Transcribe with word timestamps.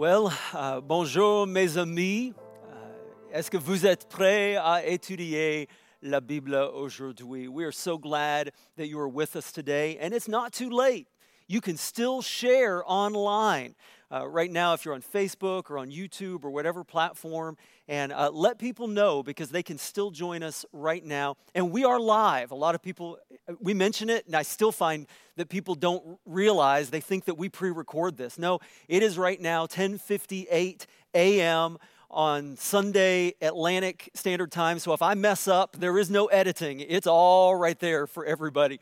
Well, 0.00 0.32
uh, 0.54 0.80
bonjour 0.80 1.46
mes 1.46 1.76
amis. 1.76 2.32
Uh, 2.32 3.34
Est-ce 3.34 3.50
que 3.50 3.58
vous 3.58 3.84
êtes 3.84 4.08
prêts 4.08 4.56
à 4.56 4.82
étudier 4.82 5.68
la 6.00 6.20
Bible 6.20 6.54
aujourd'hui? 6.54 7.48
We 7.48 7.66
are 7.66 7.70
so 7.70 7.98
glad 7.98 8.50
that 8.78 8.86
you 8.86 8.98
are 8.98 9.10
with 9.10 9.36
us 9.36 9.52
today, 9.52 9.98
and 10.00 10.14
it's 10.14 10.26
not 10.26 10.54
too 10.54 10.70
late. 10.70 11.06
You 11.48 11.60
can 11.60 11.76
still 11.76 12.22
share 12.22 12.82
online. 12.86 13.74
Uh, 14.12 14.26
right 14.26 14.50
now, 14.50 14.74
if 14.74 14.84
you're 14.84 14.94
on 14.94 15.02
Facebook 15.02 15.70
or 15.70 15.78
on 15.78 15.88
YouTube 15.88 16.42
or 16.42 16.50
whatever 16.50 16.82
platform, 16.82 17.56
and 17.86 18.12
uh, 18.12 18.28
let 18.32 18.58
people 18.58 18.88
know 18.88 19.22
because 19.22 19.50
they 19.50 19.62
can 19.62 19.78
still 19.78 20.10
join 20.10 20.42
us 20.42 20.66
right 20.72 21.04
now. 21.04 21.36
And 21.54 21.70
we 21.70 21.84
are 21.84 22.00
live. 22.00 22.50
A 22.50 22.56
lot 22.56 22.74
of 22.74 22.82
people, 22.82 23.18
we 23.60 23.72
mention 23.72 24.10
it, 24.10 24.26
and 24.26 24.34
I 24.34 24.42
still 24.42 24.72
find 24.72 25.06
that 25.36 25.48
people 25.48 25.76
don't 25.76 26.18
realize 26.26 26.90
they 26.90 27.00
think 27.00 27.26
that 27.26 27.36
we 27.36 27.48
pre-record 27.48 28.16
this. 28.16 28.36
No, 28.36 28.58
it 28.88 29.04
is 29.04 29.16
right 29.16 29.40
now 29.40 29.66
10:58 29.66 30.86
a.m. 31.14 31.78
on 32.10 32.56
Sunday 32.56 33.34
Atlantic 33.40 34.10
Standard 34.14 34.50
Time. 34.50 34.80
So 34.80 34.92
if 34.92 35.02
I 35.02 35.14
mess 35.14 35.46
up, 35.46 35.76
there 35.78 35.96
is 35.98 36.10
no 36.10 36.26
editing. 36.26 36.80
It's 36.80 37.06
all 37.06 37.54
right 37.54 37.78
there 37.78 38.08
for 38.08 38.24
everybody. 38.24 38.80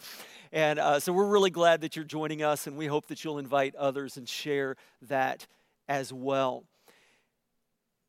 And 0.52 0.79
uh, 0.79 1.01
so 1.01 1.12
we're 1.12 1.29
really 1.29 1.51
glad 1.51 1.83
that 1.83 1.95
you're 1.97 2.05
joining 2.05 2.43
us, 2.43 2.66
and 2.66 2.77
we 2.77 2.87
hope 2.87 3.09
that 3.09 3.23
you'll 3.23 3.38
invite 3.38 3.75
others 3.75 4.16
and 4.16 4.29
share 4.29 4.77
that 5.02 5.47
as 5.88 6.12
well. 6.12 6.65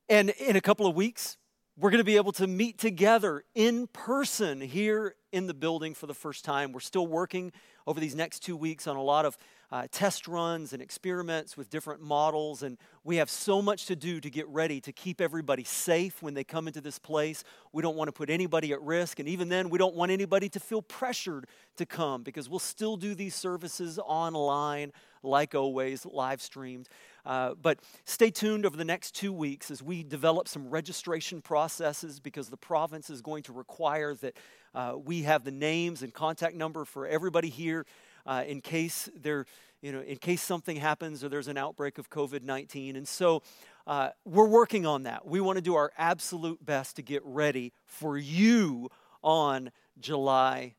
And 0.08 0.30
in 0.32 0.56
a 0.56 0.62
couple 0.62 0.88
of 0.88 0.96
weeks, 0.96 1.38
we're 1.78 1.92
going 1.92 2.00
to 2.00 2.06
be 2.06 2.18
able 2.18 2.32
to 2.34 2.48
meet 2.48 2.78
together 2.78 3.44
in 3.56 3.88
person 3.88 4.60
here 4.60 5.16
in 5.32 5.48
the 5.48 5.54
building 5.54 5.94
for 5.94 6.08
the 6.08 6.14
first 6.14 6.44
time. 6.44 6.72
We're 6.72 6.80
still 6.80 7.08
working 7.08 7.52
over 7.86 8.00
these 8.00 8.16
next 8.16 8.40
two 8.40 8.58
weeks 8.58 8.88
on 8.88 8.96
a 8.96 9.02
lot 9.02 9.26
of 9.26 9.38
uh, 9.72 9.88
test 9.91 10.28
runs 10.28 10.73
and 10.73 10.82
experiments 10.82 11.55
with 11.55 11.70
different 11.70 12.02
models. 12.02 12.64
And 12.64 12.78
we 13.04 13.18
have 13.18 13.30
so 13.30 13.62
much 13.62 13.86
to 13.86 13.95
do 13.95 14.20
to 14.20 14.30
get 14.30 14.48
ready 14.48 14.81
to 14.81 14.92
keep 14.92 15.22
everybody 15.22 15.64
safe 15.64 16.23
when 16.23 16.34
they 16.34 16.44
come 16.44 16.67
into 16.67 16.81
this 16.81 16.98
place. 16.98 17.44
We 17.72 17.84
don't 17.84 17.95
want 17.95 18.08
to 18.08 18.12
put 18.12 18.30
anybody 18.30 18.73
at 18.73 18.81
risk. 18.81 19.20
And 19.20 19.30
even 19.30 19.50
then, 19.50 19.70
we 19.70 19.78
don't 19.78 19.95
want 19.95 20.12
anybody 20.12 20.50
to 20.50 20.59
feel 20.59 20.81
pressured 20.81 21.45
to 21.78 21.86
come 21.86 22.23
because 22.23 22.50
we'll 22.50 22.59
still 22.59 22.97
do 22.97 23.14
these 23.14 23.36
services 23.36 24.00
online, 24.00 24.92
like 25.22 25.53
always, 25.53 26.03
live 26.03 26.42
streamed. 26.42 26.90
Uh, 27.23 27.53
but 27.62 27.80
stay 28.06 28.31
tuned 28.31 28.66
over 28.66 28.75
the 28.75 28.86
next 28.86 29.14
two 29.14 29.31
weeks 29.31 29.70
as 29.70 29.84
we 29.84 30.02
develop 30.02 30.47
some 30.47 30.67
registration 30.70 31.42
processes 31.42 32.20
because 32.20 32.50
the 32.50 32.58
province 32.58 33.12
is 33.12 33.22
going 33.22 33.44
to 33.44 33.53
require 33.53 34.16
that 34.16 34.36
uh, 34.73 34.94
we 34.97 35.23
have 35.23 35.44
the 35.44 35.52
names 35.52 36.02
and 36.02 36.14
contact 36.14 36.56
number 36.56 36.86
for 36.86 37.06
everybody 37.06 37.50
here 37.50 37.86
uh, 38.30 38.44
in 38.47 38.61
case 38.61 39.09
there, 39.19 39.45
you 39.81 39.91
know, 39.91 40.02
in 40.02 40.17
case 40.17 40.44
something 40.44 40.77
happens 40.77 41.23
or 41.23 41.30
there's 41.30 41.47
an 41.47 41.58
outbreak 41.58 41.97
of 41.97 42.11
COVID 42.11 42.44
19. 42.44 42.95
And 42.95 43.08
so 43.08 43.41
uh, 43.88 44.09
we're 44.23 44.47
working 44.47 44.85
on 44.85 45.03
that. 45.03 45.25
We 45.25 45.41
want 45.41 45.58
to 45.58 45.63
do 45.63 45.73
our 45.73 45.91
absolute 45.97 46.63
best 46.63 46.95
to 46.97 47.02
get 47.02 47.23
ready 47.25 47.73
for 47.88 48.19
you 48.19 48.89
on 49.23 49.72
July 50.00 50.75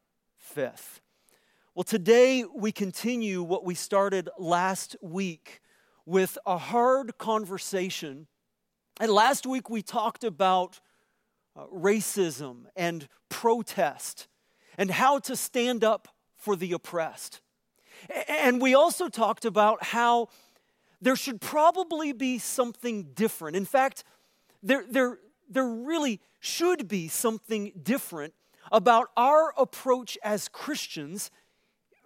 5th. 0.55 1.01
Well, 1.75 1.83
today 1.83 2.45
we 2.55 2.71
continue 2.71 3.43
what 3.43 3.65
we 3.65 3.75
started 3.75 4.29
last 4.39 4.95
week 5.03 5.61
with 6.07 6.39
a 6.47 6.57
hard 6.57 7.19
conversation. 7.19 8.29
And 9.01 9.11
last 9.11 9.45
week 9.45 9.69
we 9.69 9.83
talked 9.83 10.23
about 10.23 10.79
uh, 11.57 11.65
racism 11.67 12.67
and 12.77 13.09
protest 13.29 14.29
and 14.79 14.93
how 14.93 15.19
to 15.19 15.35
stand 15.35 15.83
up 15.83 16.07
for 16.41 16.57
the 16.57 16.73
oppressed. 16.73 17.41
And 18.29 18.61
we 18.61 18.75
also 18.75 19.09
talked 19.09 19.45
about 19.45 19.85
how 19.85 20.29
there 21.01 21.17
should 21.17 21.41
probably 21.41 22.13
be 22.13 22.39
something 22.39 23.11
different. 23.15 23.57
In 23.57 23.65
fact, 23.65 24.05
there, 24.63 24.85
there, 24.89 25.19
there 25.49 25.67
really 25.67 26.21
should 26.41 26.89
be 26.89 27.09
something 27.09 27.73
different 27.81 28.35
about 28.73 29.09
our 29.17 29.53
approach 29.57 30.19
as 30.23 30.49
Christians 30.49 31.31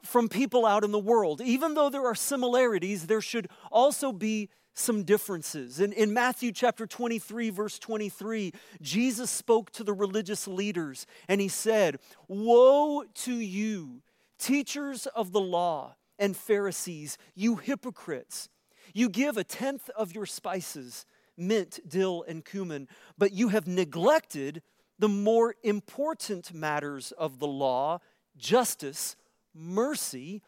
from 0.03 0.29
people 0.29 0.67
out 0.67 0.85
in 0.85 0.93
the 0.93 0.99
world. 0.99 1.41
Even 1.41 1.75
though 1.75 1.89
there 1.89 2.05
are 2.05 2.15
similarities, 2.15 3.07
there 3.07 3.21
should 3.21 3.49
also 3.71 4.13
be 4.13 4.51
some 4.75 5.05
differences. 5.05 5.81
In, 5.81 5.93
in 5.93 6.13
Matthew 6.13 6.53
chapter 6.53 6.87
23, 6.87 7.51
verse 7.51 7.79
23, 7.79 8.53
Jesus 8.83 9.31
spoke 9.31 9.71
to 9.73 9.85
the 9.85 9.93
religious 9.93 10.49
leaders 10.49 11.07
and 11.29 11.41
he 11.41 11.49
said, 11.49 11.99
Woe 12.29 13.05
to 13.05 13.35
you! 13.35 14.03
Teachers 14.39 15.07
of 15.07 15.33
the 15.33 15.41
law 15.41 15.97
and 16.19 16.37
Pharisees, 16.37 17.19
you 17.35 17.57
hypocrites, 17.57 18.49
you 18.93 19.09
give 19.09 19.37
a 19.37 19.45
tenth 19.45 19.89
of 19.91 20.15
your 20.15 20.27
spices, 20.27 21.07
mint, 21.37 21.81
dill, 21.89 22.25
and 22.27 22.45
cumin, 22.45 22.89
but 23.19 23.33
you 23.33 23.49
have 23.49 23.67
neglected 23.67 24.63
the 24.99 25.09
more 25.09 25.55
important 25.63 26.55
matters 26.55 27.13
of 27.13 27.39
the 27.39 27.47
law 27.47 28.01
justice, 28.37 29.17
mercy, 29.55 30.43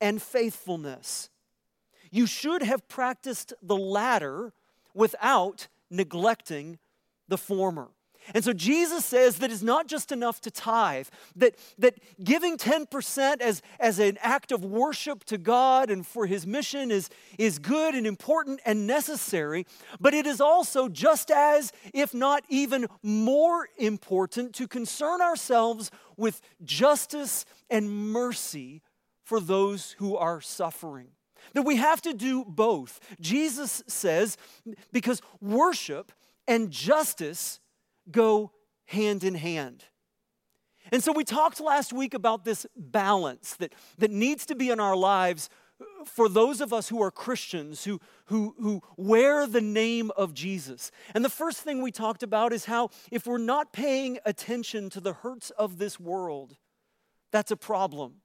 and 0.00 0.22
faithfulness. 0.22 1.30
You 2.10 2.26
should 2.26 2.62
have 2.62 2.86
practiced 2.88 3.52
the 3.60 3.76
latter 3.76 4.52
without 4.94 5.66
neglecting 5.90 6.78
the 7.26 7.38
former. 7.38 7.90
And 8.32 8.42
so 8.42 8.52
Jesus 8.52 9.04
says 9.04 9.38
that 9.38 9.50
it's 9.50 9.62
not 9.62 9.86
just 9.86 10.12
enough 10.12 10.40
to 10.42 10.50
tithe, 10.50 11.08
that, 11.36 11.56
that 11.78 11.98
giving 12.22 12.56
10% 12.56 13.40
as, 13.40 13.60
as 13.78 13.98
an 13.98 14.16
act 14.20 14.52
of 14.52 14.64
worship 14.64 15.24
to 15.24 15.36
God 15.36 15.90
and 15.90 16.06
for 16.06 16.26
his 16.26 16.46
mission 16.46 16.90
is, 16.90 17.10
is 17.38 17.58
good 17.58 17.94
and 17.94 18.06
important 18.06 18.60
and 18.64 18.86
necessary, 18.86 19.66
but 20.00 20.14
it 20.14 20.26
is 20.26 20.40
also 20.40 20.88
just 20.88 21.30
as, 21.30 21.72
if 21.92 22.14
not 22.14 22.44
even 22.48 22.86
more 23.02 23.68
important, 23.76 24.54
to 24.54 24.66
concern 24.66 25.20
ourselves 25.20 25.90
with 26.16 26.40
justice 26.62 27.44
and 27.68 27.90
mercy 27.90 28.80
for 29.24 29.40
those 29.40 29.92
who 29.98 30.16
are 30.16 30.40
suffering. 30.40 31.08
That 31.52 31.62
we 31.62 31.76
have 31.76 32.00
to 32.02 32.14
do 32.14 32.44
both. 32.44 33.00
Jesus 33.20 33.82
says, 33.86 34.36
because 34.92 35.20
worship 35.40 36.12
and 36.46 36.70
justice 36.70 37.60
go 38.10 38.52
hand 38.86 39.24
in 39.24 39.34
hand. 39.34 39.84
And 40.92 41.02
so 41.02 41.12
we 41.12 41.24
talked 41.24 41.60
last 41.60 41.92
week 41.92 42.14
about 42.14 42.44
this 42.44 42.66
balance 42.76 43.54
that, 43.56 43.74
that 43.98 44.10
needs 44.10 44.46
to 44.46 44.54
be 44.54 44.70
in 44.70 44.80
our 44.80 44.96
lives 44.96 45.48
for 46.04 46.28
those 46.28 46.60
of 46.60 46.72
us 46.72 46.88
who 46.88 47.02
are 47.02 47.10
Christians, 47.10 47.84
who, 47.84 48.00
who, 48.26 48.54
who 48.60 48.82
wear 48.96 49.46
the 49.46 49.60
name 49.60 50.10
of 50.16 50.34
Jesus. 50.34 50.90
And 51.14 51.24
the 51.24 51.30
first 51.30 51.62
thing 51.62 51.82
we 51.82 51.90
talked 51.90 52.22
about 52.22 52.52
is 52.52 52.66
how 52.66 52.90
if 53.10 53.26
we're 53.26 53.38
not 53.38 53.72
paying 53.72 54.18
attention 54.24 54.90
to 54.90 55.00
the 55.00 55.14
hurts 55.14 55.50
of 55.50 55.78
this 55.78 55.98
world, 55.98 56.56
that's 57.32 57.50
a 57.50 57.56
problem. 57.56 58.16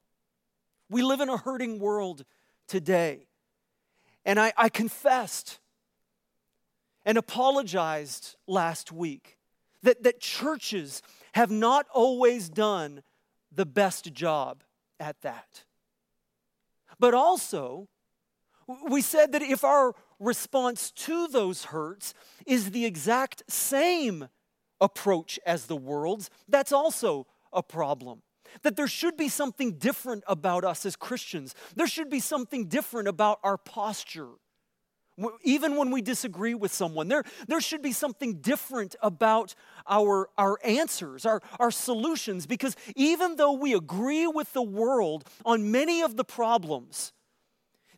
We 0.90 1.02
live 1.02 1.22
in 1.22 1.30
a 1.30 1.38
hurting 1.38 1.80
world 1.80 2.26
today. 2.68 3.28
And 4.26 4.40
I, 4.40 4.54
I 4.58 4.70
confessed 4.70 5.60
and 7.06 7.18
apologized 7.18 8.36
last 8.48 8.92
week 8.92 9.39
that, 9.84 10.04
that 10.04 10.20
churches 10.20 11.02
have 11.34 11.52
not 11.52 11.86
always 11.94 12.50
done 12.50 13.04
the 13.52 13.66
best 13.66 14.14
job 14.14 14.64
at 15.00 15.22
that. 15.22 15.64
But 17.00 17.14
also, 17.14 17.88
we 18.90 19.02
said 19.02 19.32
that 19.32 19.42
if 19.42 19.64
our 19.64 19.94
response 20.20 20.92
to 20.92 21.28
those 21.28 21.66
hurts 21.66 22.14
is 22.46 22.72
the 22.72 22.86
exact 22.86 23.44
same 23.48 24.28
approach 24.82 25.40
as 25.46 25.66
the 25.66 25.76
world's, 25.76 26.30
that's 26.48 26.72
also 26.72 27.26
a 27.54 27.64
problem. 27.64 28.22
That 28.64 28.76
there 28.76 28.88
should 28.88 29.16
be 29.16 29.30
something 29.30 29.74
different 29.74 30.24
about 30.28 30.64
us 30.64 30.86
as 30.86 30.96
Christians. 30.96 31.56
There 31.76 31.88
should 31.88 32.10
be 32.10 32.20
something 32.20 32.66
different 32.66 33.08
about 33.08 33.40
our 33.44 33.58
posture 33.58 34.30
even 35.44 35.76
when 35.76 35.92
we 35.92 36.02
disagree 36.02 36.54
with 36.54 36.74
someone, 36.74 37.08
there, 37.08 37.24
there 37.48 37.62
should 37.62 37.82
be 37.82 37.92
something 37.92 38.36
different 38.36 38.96
about 39.02 39.56
our, 39.88 40.30
our 40.38 40.60
answers, 40.64 41.26
our, 41.26 41.42
our 41.60 41.72
solutions, 41.72 42.46
because 42.46 42.76
even 42.96 43.36
though 43.36 43.54
we 43.54 43.74
agree 43.74 44.28
with 44.28 44.54
the 44.54 44.62
world 44.62 45.26
on 45.46 45.72
many 45.72 46.02
of 46.02 46.16
the 46.16 46.24
problems, 46.24 47.14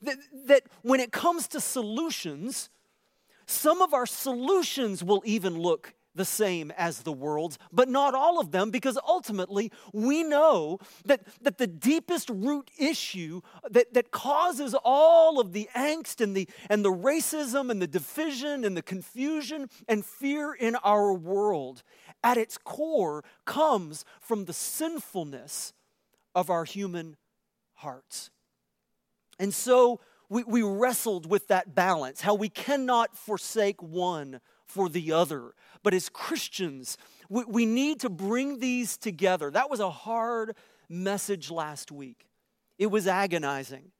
that, 0.02 0.18
that 0.48 0.64
when 0.82 1.00
it 1.00 1.12
comes 1.12 1.48
to 1.50 1.62
solutions, 1.62 2.70
some 3.46 3.82
of 3.82 3.94
our 3.94 4.06
solutions 4.06 5.04
will 5.04 5.22
even 5.26 5.60
look 5.60 5.94
the 6.16 6.25
same 6.25 6.72
as 6.78 7.04
the 7.04 7.12
world's, 7.12 7.58
but 7.72 7.88
not 7.88 8.13
all 8.13 8.40
of 8.40 8.52
them, 8.52 8.72
because 8.72 8.98
ultimately 9.08 9.72
we 9.94 10.24
know 10.24 10.80
that, 11.06 11.22
that 11.42 11.58
the 11.58 11.68
deepest 11.68 12.30
root 12.30 12.69
issue 12.78 13.42
that, 13.69 13.94
that 13.94 14.12
causes 14.12 14.75
all 14.84 15.40
of 15.40 15.54
the 15.54 15.69
angst 15.75 16.22
and 16.22 16.36
the, 16.36 16.48
and 16.69 16.84
the 16.84 16.92
racism 16.92 17.69
and 17.72 17.81
the 17.81 17.88
division 17.88 18.66
and 18.66 18.75
the 18.75 18.81
confusion 18.81 19.69
and 19.88 20.06
fear 20.06 20.54
in 20.54 20.75
our 20.78 21.13
world 21.13 21.84
at 22.24 22.38
its 22.38 22.58
core 22.58 23.24
comes 23.46 24.06
from 24.19 24.46
the 24.46 24.54
sinfulness 24.54 25.74
of 26.36 26.50
our 26.50 26.66
human 26.66 27.16
hearts. 27.75 28.30
And 29.40 29.54
so 29.54 30.00
we, 30.30 30.44
we 30.44 30.62
wrestled 30.62 31.30
with 31.30 31.48
that 31.48 31.75
balance, 31.75 32.22
how 32.22 32.36
we 32.36 32.48
cannot 32.48 33.18
forsake 33.18 33.81
one 33.81 34.40
for 34.66 34.88
the 34.88 35.12
other. 35.12 35.54
But 35.83 35.94
as 35.94 36.10
Christians, 36.10 36.98
we, 37.30 37.44
we 37.45 37.66
need 37.66 38.00
to 38.01 38.10
bring 38.10 38.60
these 38.60 38.98
together. 38.98 39.51
That 39.51 39.69
was 39.69 39.80
a 39.80 39.89
hard 39.89 40.56
message 40.89 41.50
last 41.50 41.92
week. 41.92 42.28
It 42.78 42.88
was 42.88 43.07
agonizing. 43.07 43.92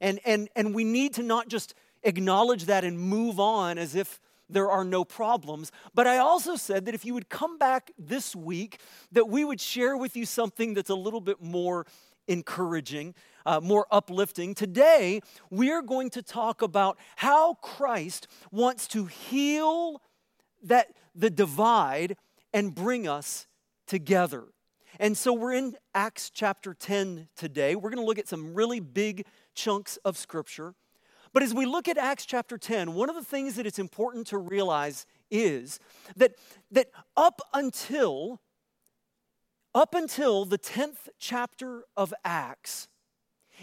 And, 0.00 0.20
and, 0.24 0.48
and 0.56 0.74
we 0.74 0.84
need 0.84 1.14
to 1.14 1.22
not 1.22 1.48
just 1.48 1.74
acknowledge 2.02 2.64
that 2.66 2.84
and 2.84 2.98
move 2.98 3.38
on 3.38 3.76
as 3.76 3.94
if 3.94 4.20
there 4.48 4.70
are 4.70 4.84
no 4.84 5.04
problems. 5.04 5.70
But 5.94 6.06
I 6.06 6.18
also 6.18 6.56
said 6.56 6.86
that 6.86 6.94
if 6.94 7.04
you 7.04 7.14
would 7.14 7.28
come 7.28 7.58
back 7.58 7.92
this 7.98 8.34
week, 8.34 8.80
that 9.12 9.28
we 9.28 9.44
would 9.44 9.60
share 9.60 9.96
with 9.96 10.16
you 10.16 10.26
something 10.26 10.74
that's 10.74 10.90
a 10.90 10.94
little 10.94 11.20
bit 11.20 11.40
more 11.40 11.86
encouraging, 12.26 13.14
uh, 13.46 13.60
more 13.60 13.86
uplifting. 13.90 14.54
Today, 14.54 15.20
we 15.50 15.70
are 15.70 15.82
going 15.82 16.10
to 16.10 16.22
talk 16.22 16.62
about 16.62 16.98
how 17.16 17.54
Christ 17.54 18.28
wants 18.50 18.86
to 18.88 19.06
heal 19.06 20.00
that 20.62 20.88
the 21.14 21.30
divide 21.30 22.16
and 22.52 22.74
bring 22.74 23.06
us 23.06 23.46
together. 23.86 24.44
And 24.98 25.16
so 25.16 25.32
we're 25.32 25.54
in 25.54 25.76
Acts 25.94 26.30
chapter 26.30 26.74
10 26.74 27.28
today. 27.36 27.74
We're 27.74 27.90
going 27.90 28.02
to 28.02 28.06
look 28.06 28.18
at 28.18 28.28
some 28.28 28.54
really 28.54 28.80
big 28.80 29.26
chunks 29.54 29.96
of 30.04 30.16
scripture. 30.16 30.74
But 31.32 31.42
as 31.42 31.54
we 31.54 31.64
look 31.64 31.86
at 31.86 31.96
Acts 31.96 32.26
chapter 32.26 32.58
10, 32.58 32.94
one 32.94 33.08
of 33.08 33.14
the 33.14 33.24
things 33.24 33.54
that 33.54 33.66
it's 33.66 33.78
important 33.78 34.26
to 34.28 34.38
realize 34.38 35.06
is 35.30 35.78
that, 36.16 36.32
that 36.72 36.88
up 37.16 37.40
until 37.54 38.40
up 39.72 39.94
until 39.94 40.44
the 40.44 40.58
10th 40.58 41.08
chapter 41.18 41.84
of 41.96 42.12
Acts, 42.24 42.88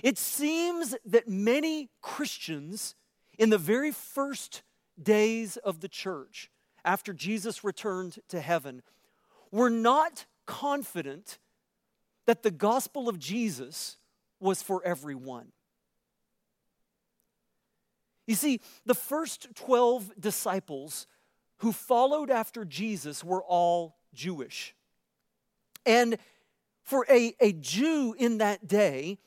it 0.02 0.18
seems 0.18 0.96
that 1.06 1.28
many 1.28 1.90
Christians 2.02 2.96
in 3.38 3.50
the 3.50 3.58
very 3.58 3.92
first 3.92 4.64
days 5.02 5.58
of 5.58 5.82
the 5.82 5.90
church, 5.90 6.50
after 6.88 7.14
Jesus 7.14 7.64
returned 7.64 8.18
to 8.30 8.40
heaven, 8.40 8.82
were 9.52 9.70
not 9.70 10.26
confident 10.46 11.38
that 12.26 12.44
the 12.44 12.52
gospel 12.52 13.10
of 13.10 13.20
Jesus 13.20 13.98
was 14.40 14.64
for 14.64 14.82
everyone. 14.86 15.52
You 18.26 18.36
see, 18.36 18.62
the 18.86 18.94
first 18.96 19.54
12 19.56 20.14
disciples 20.20 21.08
who 21.58 21.72
followed 21.72 22.32
after 22.32 22.64
Jesus 22.66 23.24
were 23.24 23.44
all 23.44 23.98
Jewish. 24.14 24.74
And 25.86 26.18
for 26.84 27.06
a, 27.10 27.34
a 27.40 27.52
Jew 27.52 28.16
in 28.18 28.38
that 28.38 28.68
day, 28.68 29.18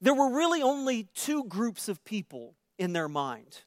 there 0.00 0.14
were 0.14 0.30
really 0.30 0.62
only 0.62 1.08
two 1.14 1.44
groups 1.44 1.88
of 1.88 2.04
people 2.04 2.54
in 2.78 2.92
their 2.92 3.08
mind 3.08 3.62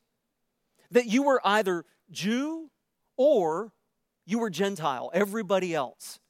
that 0.92 1.06
you 1.06 1.24
were 1.24 1.42
either 1.44 1.86
Jew 2.12 2.70
or 3.20 3.74
you 4.26 4.40
were 4.40 4.50
Gentile, 4.50 5.12
everybody 5.14 5.76
else. 5.76 6.22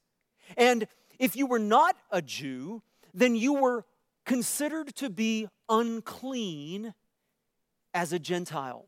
And 0.58 0.88
if 1.20 1.36
you 1.36 1.46
were 1.46 1.60
not 1.60 1.96
a 2.10 2.20
Jew, 2.20 2.82
then 3.14 3.36
you 3.36 3.54
were 3.54 3.86
considered 4.26 4.96
to 4.96 5.10
be 5.10 5.48
unclean 5.70 6.96
as 7.94 8.12
a 8.12 8.18
Gentile. 8.18 8.88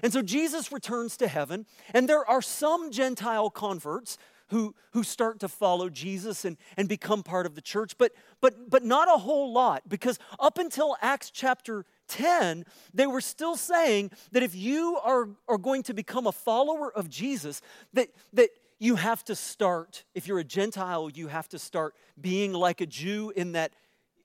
And 0.00 0.12
so 0.12 0.22
Jesus 0.22 0.70
returns 0.70 1.16
to 1.16 1.26
heaven, 1.26 1.66
and 1.92 2.08
there 2.08 2.24
are 2.24 2.40
some 2.40 2.92
Gentile 2.92 3.50
converts 3.50 4.16
who, 4.48 4.74
who 4.92 5.02
start 5.02 5.40
to 5.40 5.48
follow 5.48 5.88
Jesus 5.88 6.44
and, 6.44 6.56
and 6.76 6.88
become 6.88 7.24
part 7.24 7.46
of 7.46 7.56
the 7.56 7.60
church, 7.60 7.98
but, 7.98 8.12
but, 8.40 8.70
but 8.70 8.84
not 8.84 9.08
a 9.08 9.18
whole 9.18 9.52
lot, 9.52 9.88
because 9.88 10.20
up 10.38 10.56
until 10.56 10.96
Acts 11.00 11.30
chapter 11.30 11.84
10, 12.12 12.64
they 12.92 13.06
were 13.06 13.20
still 13.20 13.56
saying 13.56 14.10
that 14.32 14.42
if 14.42 14.54
you 14.54 14.98
are, 15.02 15.28
are 15.48 15.58
going 15.58 15.82
to 15.84 15.94
become 15.94 16.26
a 16.26 16.32
follower 16.32 16.92
of 16.92 17.08
Jesus, 17.08 17.62
that, 17.94 18.08
that 18.34 18.50
you 18.78 18.96
have 18.96 19.24
to 19.24 19.34
start, 19.34 20.04
if 20.14 20.26
you're 20.26 20.38
a 20.40 20.44
Gentile, 20.44 21.08
you 21.08 21.28
have 21.28 21.48
to 21.48 21.58
start 21.58 21.94
being 22.20 22.52
like 22.52 22.80
a 22.80 22.86
Jew 22.86 23.32
in 23.34 23.52
that 23.52 23.72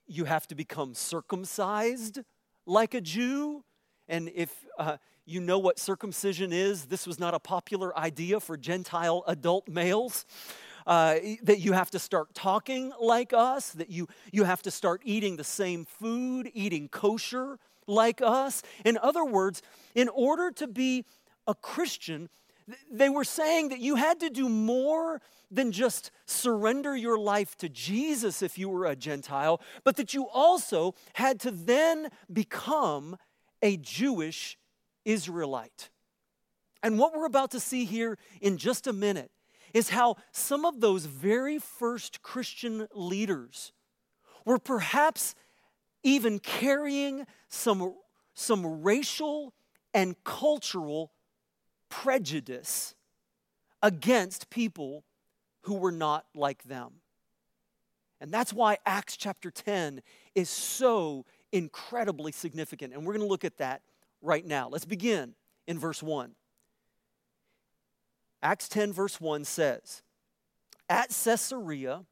you 0.06 0.24
have 0.24 0.46
to 0.48 0.54
become 0.54 0.94
circumcised 0.94 2.20
like 2.66 2.94
a 2.94 3.00
Jew. 3.00 3.64
And 4.08 4.30
if 4.34 4.52
uh, 4.78 4.96
you 5.24 5.40
know 5.40 5.58
what 5.58 5.78
circumcision 5.78 6.52
is, 6.52 6.86
this 6.86 7.06
was 7.06 7.18
not 7.18 7.34
a 7.34 7.38
popular 7.38 7.96
idea 7.96 8.40
for 8.40 8.56
Gentile 8.56 9.24
adult 9.26 9.68
males. 9.68 10.26
Uh, 10.86 11.18
that 11.42 11.60
you 11.60 11.72
have 11.72 11.90
to 11.90 11.98
start 11.98 12.32
talking 12.32 12.92
like 12.98 13.34
us, 13.34 13.72
that 13.72 13.90
you, 13.90 14.08
you 14.32 14.44
have 14.44 14.62
to 14.62 14.70
start 14.70 15.02
eating 15.04 15.36
the 15.36 15.44
same 15.44 15.84
food, 15.84 16.50
eating 16.54 16.88
kosher 16.88 17.58
like 17.88 18.20
us. 18.22 18.62
In 18.84 18.98
other 18.98 19.24
words, 19.24 19.62
in 19.94 20.08
order 20.08 20.52
to 20.52 20.68
be 20.68 21.04
a 21.46 21.54
Christian, 21.54 22.28
they 22.90 23.08
were 23.08 23.24
saying 23.24 23.70
that 23.70 23.80
you 23.80 23.96
had 23.96 24.20
to 24.20 24.30
do 24.30 24.48
more 24.48 25.20
than 25.50 25.72
just 25.72 26.10
surrender 26.26 26.94
your 26.94 27.18
life 27.18 27.56
to 27.56 27.68
Jesus 27.68 28.42
if 28.42 28.58
you 28.58 28.68
were 28.68 28.84
a 28.84 28.94
Gentile, 28.94 29.60
but 29.82 29.96
that 29.96 30.12
you 30.12 30.28
also 30.28 30.94
had 31.14 31.40
to 31.40 31.50
then 31.50 32.08
become 32.30 33.16
a 33.62 33.78
Jewish 33.78 34.58
Israelite. 35.04 35.88
And 36.82 36.98
what 36.98 37.16
we're 37.16 37.26
about 37.26 37.50
to 37.52 37.60
see 37.60 37.86
here 37.86 38.18
in 38.40 38.58
just 38.58 38.86
a 38.86 38.92
minute 38.92 39.30
is 39.74 39.88
how 39.90 40.16
some 40.32 40.64
of 40.64 40.80
those 40.80 41.06
very 41.06 41.58
first 41.58 42.22
Christian 42.22 42.86
leaders 42.94 43.72
were 44.44 44.58
perhaps 44.58 45.34
even 46.02 46.38
carrying 46.38 47.26
some, 47.48 47.94
some 48.34 48.82
racial 48.82 49.54
and 49.94 50.16
cultural 50.24 51.12
prejudice 51.88 52.94
against 53.82 54.50
people 54.50 55.04
who 55.62 55.74
were 55.74 55.92
not 55.92 56.26
like 56.34 56.62
them. 56.64 56.94
And 58.20 58.32
that's 58.32 58.52
why 58.52 58.78
Acts 58.84 59.16
chapter 59.16 59.50
10 59.50 60.02
is 60.34 60.50
so 60.50 61.24
incredibly 61.52 62.32
significant. 62.32 62.92
And 62.92 63.04
we're 63.04 63.12
going 63.12 63.24
to 63.24 63.28
look 63.28 63.44
at 63.44 63.58
that 63.58 63.82
right 64.20 64.44
now. 64.44 64.68
Let's 64.68 64.84
begin 64.84 65.34
in 65.66 65.78
verse 65.78 66.02
1. 66.02 66.32
Acts 68.42 68.68
10, 68.68 68.92
verse 68.92 69.20
1 69.20 69.44
says, 69.44 70.02
At 70.88 71.10
Caesarea, 71.10 72.04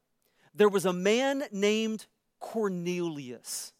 there 0.53 0.69
was 0.69 0.85
a 0.85 0.93
man 0.93 1.43
named 1.51 2.05
Cornelius, 2.39 3.73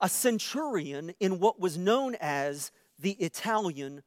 a 0.00 0.08
centurion 0.08 1.12
in 1.20 1.40
what 1.40 1.60
was 1.60 1.76
known 1.76 2.16
as 2.20 2.70
the 2.98 3.12
Italian 3.12 4.02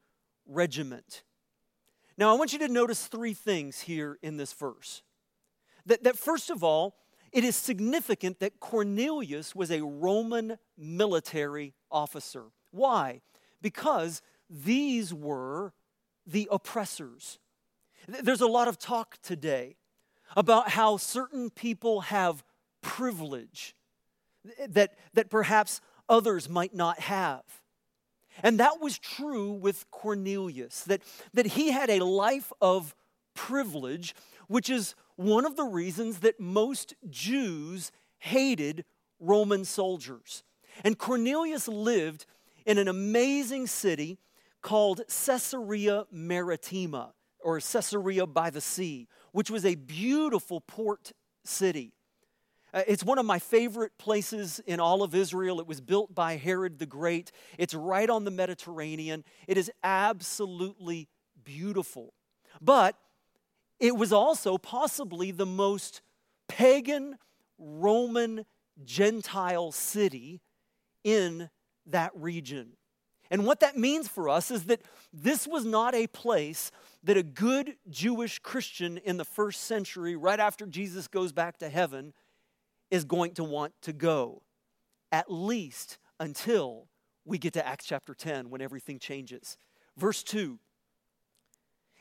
regiment. 0.46 1.22
Now, 2.18 2.30
I 2.30 2.38
want 2.38 2.52
you 2.52 2.58
to 2.60 2.68
notice 2.68 3.06
three 3.06 3.34
things 3.34 3.80
here 3.80 4.18
in 4.22 4.36
this 4.36 4.52
verse. 4.52 5.02
That, 5.86 6.04
that 6.04 6.18
first 6.18 6.50
of 6.50 6.62
all, 6.62 6.96
it 7.32 7.44
is 7.44 7.56
significant 7.56 8.40
that 8.40 8.60
Cornelius 8.60 9.54
was 9.54 9.70
a 9.70 9.82
Roman 9.82 10.58
military 10.76 11.74
officer. 11.90 12.44
Why? 12.70 13.22
Because 13.62 14.20
these 14.50 15.14
were 15.14 15.72
the 16.26 16.48
oppressors. 16.50 17.38
There's 18.06 18.42
a 18.42 18.46
lot 18.46 18.68
of 18.68 18.78
talk 18.78 19.16
today 19.22 19.76
about 20.36 20.70
how 20.70 20.98
certain 20.98 21.50
people 21.50 22.02
have 22.02 22.44
privilege 22.82 23.74
that, 24.68 24.94
that 25.14 25.30
perhaps 25.30 25.80
others 26.08 26.48
might 26.48 26.74
not 26.74 27.00
have. 27.00 27.42
And 28.42 28.58
that 28.60 28.80
was 28.80 28.98
true 28.98 29.52
with 29.52 29.90
Cornelius, 29.90 30.84
that, 30.84 31.02
that 31.34 31.46
he 31.46 31.70
had 31.70 31.90
a 31.90 32.04
life 32.04 32.52
of 32.60 32.94
privilege, 33.34 34.14
which 34.48 34.70
is 34.70 34.94
one 35.16 35.44
of 35.44 35.56
the 35.56 35.64
reasons 35.64 36.20
that 36.20 36.40
most 36.40 36.94
Jews 37.10 37.92
hated 38.18 38.84
Roman 39.20 39.64
soldiers. 39.64 40.42
And 40.84 40.98
Cornelius 40.98 41.68
lived 41.68 42.26
in 42.64 42.78
an 42.78 42.88
amazing 42.88 43.66
city 43.66 44.18
called 44.62 45.02
Caesarea 45.08 46.04
Maritima, 46.10 47.12
or 47.40 47.60
Caesarea 47.60 48.26
by 48.26 48.50
the 48.50 48.60
Sea, 48.60 49.08
which 49.32 49.50
was 49.50 49.64
a 49.64 49.74
beautiful 49.74 50.60
port 50.60 51.12
city. 51.44 51.92
Uh, 52.72 52.82
it's 52.86 53.04
one 53.04 53.18
of 53.18 53.26
my 53.26 53.38
favorite 53.38 53.92
places 53.98 54.60
in 54.66 54.80
all 54.80 55.02
of 55.02 55.14
Israel. 55.14 55.60
It 55.60 55.66
was 55.66 55.80
built 55.80 56.14
by 56.14 56.36
Herod 56.36 56.78
the 56.78 56.86
Great. 56.86 57.30
It's 57.58 57.74
right 57.74 58.08
on 58.08 58.24
the 58.24 58.30
Mediterranean. 58.30 59.24
It 59.46 59.58
is 59.58 59.70
absolutely 59.82 61.08
beautiful. 61.44 62.14
But 62.60 62.96
it 63.78 63.96
was 63.96 64.12
also 64.12 64.58
possibly 64.58 65.32
the 65.32 65.46
most 65.46 66.02
pagan 66.48 67.18
Roman 67.58 68.46
Gentile 68.84 69.72
city 69.72 70.40
in 71.04 71.50
that 71.86 72.12
region. 72.14 72.72
And 73.30 73.46
what 73.46 73.60
that 73.60 73.76
means 73.76 74.08
for 74.08 74.28
us 74.28 74.50
is 74.50 74.64
that 74.64 74.82
this 75.12 75.46
was 75.46 75.64
not 75.64 75.94
a 75.94 76.06
place 76.06 76.70
that 77.02 77.16
a 77.16 77.22
good 77.22 77.76
Jewish 77.88 78.38
Christian 78.38 78.98
in 78.98 79.16
the 79.16 79.24
first 79.24 79.62
century, 79.62 80.16
right 80.16 80.38
after 80.38 80.66
Jesus 80.66 81.08
goes 81.08 81.32
back 81.32 81.58
to 81.58 81.68
heaven, 81.68 82.12
is 82.92 83.04
going 83.04 83.32
to 83.32 83.42
want 83.42 83.72
to 83.82 83.92
go, 83.92 84.42
at 85.10 85.32
least 85.32 85.98
until 86.20 86.86
we 87.24 87.38
get 87.38 87.54
to 87.54 87.66
Acts 87.66 87.86
chapter 87.86 88.14
10 88.14 88.50
when 88.50 88.60
everything 88.60 88.98
changes. 88.98 89.56
Verse 89.96 90.22
2 90.22 90.58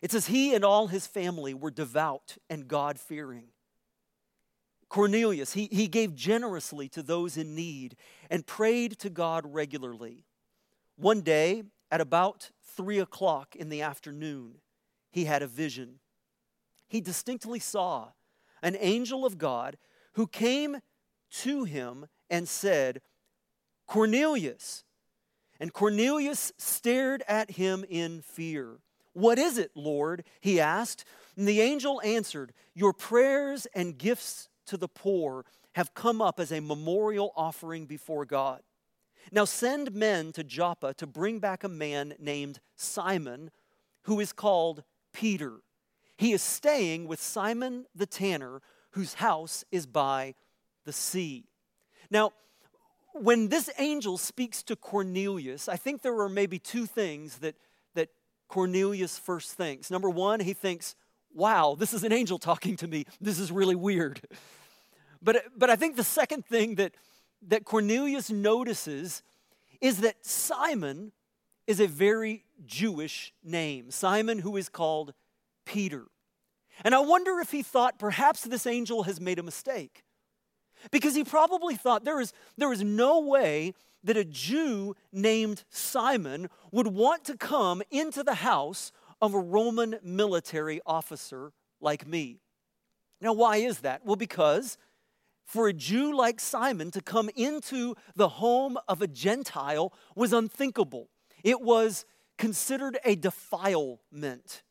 it 0.01 0.11
says, 0.11 0.27
He 0.27 0.53
and 0.55 0.65
all 0.65 0.87
his 0.87 1.07
family 1.07 1.53
were 1.53 1.71
devout 1.71 2.37
and 2.49 2.67
God 2.67 2.99
fearing. 2.99 3.49
Cornelius, 4.89 5.53
he, 5.53 5.69
he 5.71 5.87
gave 5.87 6.15
generously 6.15 6.89
to 6.89 7.03
those 7.03 7.37
in 7.37 7.55
need 7.55 7.95
and 8.29 8.45
prayed 8.45 8.97
to 8.99 9.09
God 9.09 9.45
regularly. 9.45 10.25
One 10.97 11.21
day, 11.21 11.63
at 11.89 12.01
about 12.01 12.49
three 12.75 12.99
o'clock 12.99 13.55
in 13.55 13.69
the 13.69 13.81
afternoon, 13.81 14.55
he 15.11 15.25
had 15.25 15.43
a 15.43 15.47
vision. 15.47 15.99
He 16.87 16.99
distinctly 16.99 17.59
saw 17.59 18.09
an 18.61 18.75
angel 18.79 19.25
of 19.25 19.37
God 19.37 19.77
who 20.13 20.27
came 20.27 20.77
to 21.31 21.63
him 21.63 22.07
and 22.29 22.47
said, 22.47 23.01
Cornelius. 23.87 24.83
And 25.59 25.73
Cornelius 25.73 26.51
stared 26.57 27.23
at 27.27 27.51
him 27.51 27.85
in 27.89 28.21
fear. 28.21 28.79
What 29.13 29.37
is 29.37 29.57
it, 29.57 29.71
Lord? 29.75 30.23
he 30.39 30.59
asked. 30.59 31.05
And 31.35 31.47
the 31.47 31.61
angel 31.61 32.01
answered, 32.03 32.53
Your 32.73 32.93
prayers 32.93 33.67
and 33.75 33.97
gifts 33.97 34.49
to 34.67 34.77
the 34.77 34.87
poor 34.87 35.45
have 35.73 35.93
come 35.93 36.21
up 36.21 36.39
as 36.39 36.51
a 36.51 36.59
memorial 36.59 37.31
offering 37.35 37.85
before 37.85 38.25
God. 38.25 38.61
Now 39.31 39.45
send 39.45 39.93
men 39.93 40.31
to 40.33 40.43
Joppa 40.43 40.93
to 40.95 41.07
bring 41.07 41.39
back 41.39 41.63
a 41.63 41.69
man 41.69 42.15
named 42.19 42.59
Simon, 42.75 43.51
who 44.03 44.19
is 44.19 44.33
called 44.33 44.83
Peter. 45.13 45.61
He 46.17 46.33
is 46.33 46.41
staying 46.41 47.07
with 47.07 47.21
Simon 47.21 47.85
the 47.95 48.05
tanner, 48.05 48.61
whose 48.91 49.15
house 49.15 49.63
is 49.71 49.85
by 49.85 50.35
the 50.85 50.93
sea. 50.93 51.45
Now, 52.09 52.33
when 53.13 53.49
this 53.49 53.69
angel 53.77 54.17
speaks 54.17 54.63
to 54.63 54.75
Cornelius, 54.75 55.67
I 55.67 55.75
think 55.75 56.01
there 56.01 56.17
are 56.19 56.29
maybe 56.29 56.59
two 56.59 56.85
things 56.85 57.37
that, 57.39 57.55
that 57.93 58.09
Cornelius 58.47 59.17
first 59.17 59.53
thinks. 59.53 59.91
Number 59.91 60.09
one, 60.09 60.39
he 60.39 60.53
thinks, 60.53 60.95
wow, 61.33 61.75
this 61.77 61.93
is 61.93 62.03
an 62.03 62.11
angel 62.13 62.37
talking 62.37 62.77
to 62.77 62.87
me. 62.87 63.05
This 63.19 63.39
is 63.39 63.51
really 63.51 63.75
weird. 63.75 64.21
But, 65.21 65.45
but 65.57 65.69
I 65.69 65.75
think 65.75 65.95
the 65.95 66.03
second 66.03 66.45
thing 66.45 66.75
that, 66.75 66.93
that 67.47 67.65
Cornelius 67.65 68.29
notices 68.29 69.23
is 69.79 69.97
that 70.01 70.25
Simon 70.25 71.11
is 71.67 71.79
a 71.79 71.87
very 71.87 72.43
Jewish 72.65 73.33
name. 73.43 73.91
Simon, 73.91 74.39
who 74.39 74.57
is 74.57 74.69
called 74.69 75.13
Peter. 75.65 76.05
And 76.83 76.95
I 76.95 76.99
wonder 76.99 77.39
if 77.39 77.51
he 77.51 77.63
thought 77.63 77.99
perhaps 77.99 78.43
this 78.43 78.65
angel 78.65 79.03
has 79.03 79.19
made 79.19 79.39
a 79.39 79.43
mistake. 79.43 80.03
Because 80.91 81.15
he 81.15 81.23
probably 81.23 81.75
thought 81.75 82.05
there 82.05 82.19
is, 82.19 82.33
there 82.57 82.73
is 82.73 82.83
no 82.83 83.19
way 83.19 83.73
that 84.03 84.17
a 84.17 84.25
Jew 84.25 84.95
named 85.11 85.63
Simon 85.69 86.49
would 86.71 86.87
want 86.87 87.23
to 87.25 87.37
come 87.37 87.83
into 87.91 88.23
the 88.23 88.35
house 88.35 88.91
of 89.21 89.33
a 89.33 89.39
Roman 89.39 89.99
military 90.03 90.81
officer 90.85 91.53
like 91.79 92.07
me. 92.07 92.39
Now, 93.19 93.33
why 93.33 93.57
is 93.57 93.79
that? 93.79 94.03
Well, 94.03 94.15
because 94.15 94.79
for 95.45 95.67
a 95.67 95.73
Jew 95.73 96.15
like 96.15 96.39
Simon 96.39 96.89
to 96.91 97.01
come 97.01 97.29
into 97.35 97.95
the 98.15 98.29
home 98.29 98.77
of 98.87 99.01
a 99.01 99.07
Gentile 99.07 99.93
was 100.15 100.33
unthinkable. 100.33 101.09
It 101.43 101.61
was 101.61 102.05
considered 102.37 102.97
a 103.05 103.15
defilement. 103.15 104.63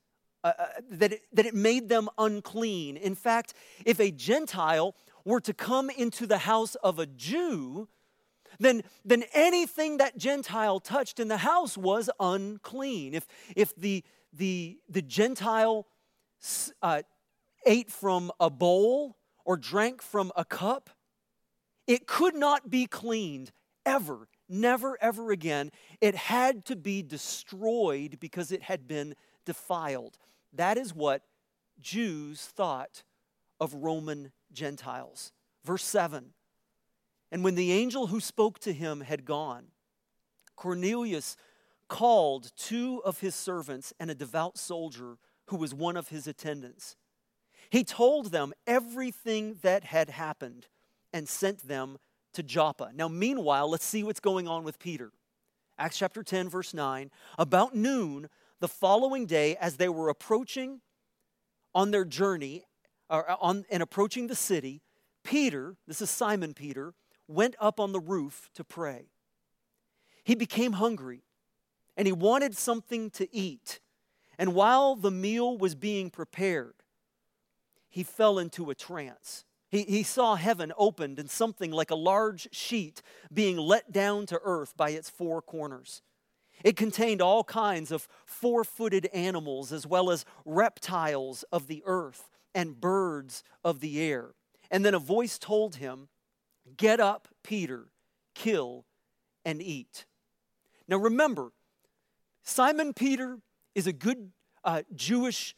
Uh, 0.42 0.52
uh, 0.58 0.66
that, 0.90 1.12
it, 1.12 1.22
that 1.34 1.44
it 1.44 1.54
made 1.54 1.90
them 1.90 2.08
unclean. 2.16 2.96
In 2.96 3.14
fact, 3.14 3.52
if 3.84 4.00
a 4.00 4.10
Gentile 4.10 4.96
were 5.22 5.40
to 5.42 5.52
come 5.52 5.90
into 5.90 6.26
the 6.26 6.38
house 6.38 6.76
of 6.76 6.98
a 6.98 7.04
Jew, 7.04 7.88
then, 8.58 8.82
then 9.04 9.24
anything 9.34 9.98
that 9.98 10.16
Gentile 10.16 10.80
touched 10.80 11.20
in 11.20 11.28
the 11.28 11.36
house 11.36 11.76
was 11.76 12.08
unclean. 12.18 13.12
If, 13.12 13.26
if 13.54 13.74
the, 13.76 14.02
the, 14.32 14.78
the 14.88 15.02
Gentile 15.02 15.86
uh, 16.80 17.02
ate 17.66 17.90
from 17.90 18.32
a 18.40 18.48
bowl 18.48 19.18
or 19.44 19.58
drank 19.58 20.00
from 20.00 20.32
a 20.36 20.44
cup, 20.46 20.88
it 21.86 22.06
could 22.06 22.34
not 22.34 22.70
be 22.70 22.86
cleaned 22.86 23.52
ever, 23.84 24.28
never, 24.48 24.96
ever 25.02 25.32
again. 25.32 25.70
It 26.00 26.14
had 26.14 26.64
to 26.66 26.76
be 26.76 27.02
destroyed 27.02 28.18
because 28.20 28.52
it 28.52 28.62
had 28.62 28.88
been 28.88 29.14
defiled. 29.44 30.16
That 30.52 30.76
is 30.76 30.94
what 30.94 31.22
Jews 31.80 32.42
thought 32.42 33.02
of 33.60 33.74
Roman 33.74 34.32
Gentiles. 34.52 35.32
Verse 35.64 35.84
7 35.84 36.32
And 37.30 37.44
when 37.44 37.54
the 37.54 37.72
angel 37.72 38.08
who 38.08 38.20
spoke 38.20 38.58
to 38.60 38.72
him 38.72 39.00
had 39.00 39.24
gone, 39.24 39.66
Cornelius 40.56 41.36
called 41.88 42.52
two 42.56 43.02
of 43.04 43.20
his 43.20 43.34
servants 43.34 43.92
and 43.98 44.10
a 44.10 44.14
devout 44.14 44.56
soldier 44.56 45.18
who 45.46 45.56
was 45.56 45.74
one 45.74 45.96
of 45.96 46.08
his 46.08 46.26
attendants. 46.26 46.96
He 47.70 47.84
told 47.84 48.26
them 48.26 48.52
everything 48.66 49.56
that 49.62 49.84
had 49.84 50.10
happened 50.10 50.68
and 51.12 51.28
sent 51.28 51.66
them 51.66 51.98
to 52.34 52.42
Joppa. 52.42 52.92
Now, 52.94 53.08
meanwhile, 53.08 53.68
let's 53.68 53.84
see 53.84 54.02
what's 54.02 54.20
going 54.20 54.46
on 54.46 54.64
with 54.64 54.78
Peter. 54.78 55.10
Acts 55.78 55.98
chapter 55.98 56.22
10, 56.22 56.48
verse 56.48 56.74
9. 56.74 57.10
About 57.38 57.74
noon, 57.74 58.28
the 58.60 58.68
following 58.68 59.26
day, 59.26 59.56
as 59.56 59.76
they 59.76 59.88
were 59.88 60.08
approaching 60.08 60.80
on 61.74 61.90
their 61.90 62.04
journey 62.04 62.64
or 63.08 63.28
uh, 63.28 63.36
on, 63.40 63.64
and 63.70 63.82
approaching 63.82 64.26
the 64.26 64.36
city, 64.36 64.82
Peter, 65.24 65.76
this 65.86 66.00
is 66.00 66.10
Simon 66.10 66.54
Peter, 66.54 66.94
went 67.26 67.56
up 67.60 67.80
on 67.80 67.92
the 67.92 68.00
roof 68.00 68.50
to 68.54 68.64
pray. 68.64 69.10
He 70.24 70.34
became 70.34 70.74
hungry 70.74 71.22
and 71.96 72.06
he 72.06 72.12
wanted 72.12 72.56
something 72.56 73.10
to 73.10 73.34
eat. 73.34 73.80
And 74.38 74.54
while 74.54 74.94
the 74.94 75.10
meal 75.10 75.58
was 75.58 75.74
being 75.74 76.10
prepared, 76.10 76.74
he 77.88 78.02
fell 78.02 78.38
into 78.38 78.70
a 78.70 78.74
trance. 78.74 79.44
He, 79.70 79.82
he 79.82 80.02
saw 80.02 80.36
heaven 80.36 80.72
opened 80.76 81.18
and 81.18 81.30
something 81.30 81.70
like 81.70 81.90
a 81.90 81.96
large 81.96 82.48
sheet 82.52 83.02
being 83.32 83.56
let 83.56 83.92
down 83.92 84.26
to 84.26 84.40
earth 84.42 84.76
by 84.76 84.90
its 84.90 85.08
four 85.08 85.42
corners. 85.42 86.02
It 86.64 86.76
contained 86.76 87.22
all 87.22 87.44
kinds 87.44 87.90
of 87.90 88.06
four 88.24 88.64
footed 88.64 89.06
animals, 89.06 89.72
as 89.72 89.86
well 89.86 90.10
as 90.10 90.24
reptiles 90.44 91.42
of 91.52 91.66
the 91.66 91.82
earth 91.86 92.30
and 92.54 92.80
birds 92.80 93.42
of 93.64 93.80
the 93.80 94.00
air. 94.00 94.34
And 94.70 94.84
then 94.84 94.94
a 94.94 94.98
voice 94.98 95.38
told 95.38 95.76
him, 95.76 96.08
Get 96.76 97.00
up, 97.00 97.28
Peter, 97.42 97.88
kill 98.34 98.84
and 99.44 99.62
eat. 99.62 100.06
Now 100.86 100.98
remember, 100.98 101.52
Simon 102.42 102.92
Peter 102.92 103.38
is 103.74 103.86
a 103.86 103.92
good 103.92 104.32
uh, 104.64 104.82
Jewish 104.94 105.54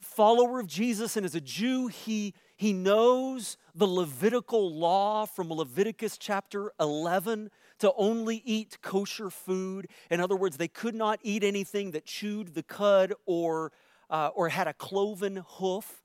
follower 0.00 0.60
of 0.60 0.66
Jesus, 0.66 1.16
and 1.16 1.24
as 1.24 1.34
a 1.34 1.40
Jew, 1.40 1.88
he, 1.88 2.34
he 2.56 2.72
knows 2.72 3.56
the 3.76 3.86
Levitical 3.86 4.74
law 4.74 5.26
from 5.26 5.52
Leviticus 5.52 6.16
chapter 6.16 6.72
11 6.80 7.50
to 7.78 7.92
only 7.96 8.42
eat 8.44 8.78
kosher 8.80 9.28
food. 9.28 9.88
In 10.10 10.18
other 10.18 10.34
words, 10.34 10.56
they 10.56 10.68
could 10.68 10.94
not 10.94 11.20
eat 11.22 11.44
anything 11.44 11.90
that 11.90 12.06
chewed 12.06 12.54
the 12.54 12.62
cud 12.62 13.12
or, 13.26 13.72
uh, 14.08 14.30
or 14.34 14.48
had 14.48 14.66
a 14.66 14.72
cloven 14.72 15.44
hoof. 15.46 16.02